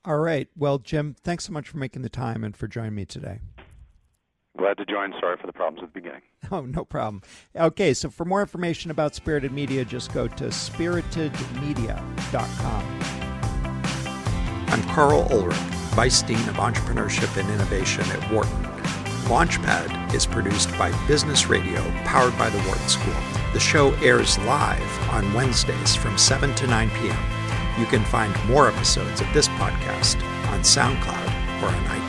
All 0.05 0.19
right. 0.19 0.47
Well, 0.55 0.77
Jim, 0.77 1.15
thanks 1.23 1.45
so 1.45 1.51
much 1.51 1.67
for 1.67 1.77
making 1.77 2.01
the 2.01 2.09
time 2.09 2.43
and 2.43 2.55
for 2.55 2.67
joining 2.67 2.95
me 2.95 3.05
today. 3.05 3.39
Glad 4.59 4.77
to 4.77 4.85
join. 4.85 5.13
Sorry 5.21 5.37
for 5.37 5.47
the 5.47 5.53
problems 5.53 5.81
at 5.81 5.93
the 5.93 6.01
beginning. 6.01 6.21
Oh, 6.51 6.61
no 6.61 6.83
problem. 6.83 7.21
Okay, 7.55 7.93
so 7.93 8.09
for 8.09 8.25
more 8.25 8.41
information 8.41 8.89
about 8.89 9.13
Spirited 9.13 9.51
Media, 9.51 9.85
just 9.85 10.11
go 10.11 10.27
to 10.27 10.45
spiritedmedia.com. 10.45 12.99
I'm 14.67 14.83
Karl 14.95 15.27
Ulrich, 15.31 15.55
Vice 15.93 16.23
Dean 16.23 16.39
of 16.49 16.55
Entrepreneurship 16.55 17.39
and 17.39 17.47
Innovation 17.51 18.03
at 18.09 18.31
Wharton. 18.31 18.63
Launchpad 19.29 20.11
is 20.13 20.25
produced 20.25 20.75
by 20.77 20.91
Business 21.07 21.47
Radio, 21.47 21.81
powered 22.03 22.35
by 22.37 22.49
the 22.49 22.59
Wharton 22.63 22.89
School. 22.89 23.13
The 23.53 23.59
show 23.59 23.93
airs 23.97 24.39
live 24.39 25.09
on 25.11 25.31
Wednesdays 25.35 25.95
from 25.95 26.17
7 26.17 26.55
to 26.55 26.65
9 26.67 26.89
p.m. 26.89 27.79
You 27.79 27.85
can 27.85 28.03
find 28.05 28.33
more 28.47 28.67
episodes 28.69 29.21
of 29.21 29.31
this 29.33 29.47
podcast 29.49 30.15
on 30.49 30.61
SoundCloud 30.61 31.61
or 31.61 31.67
on 31.67 31.85
iTunes. 31.85 32.08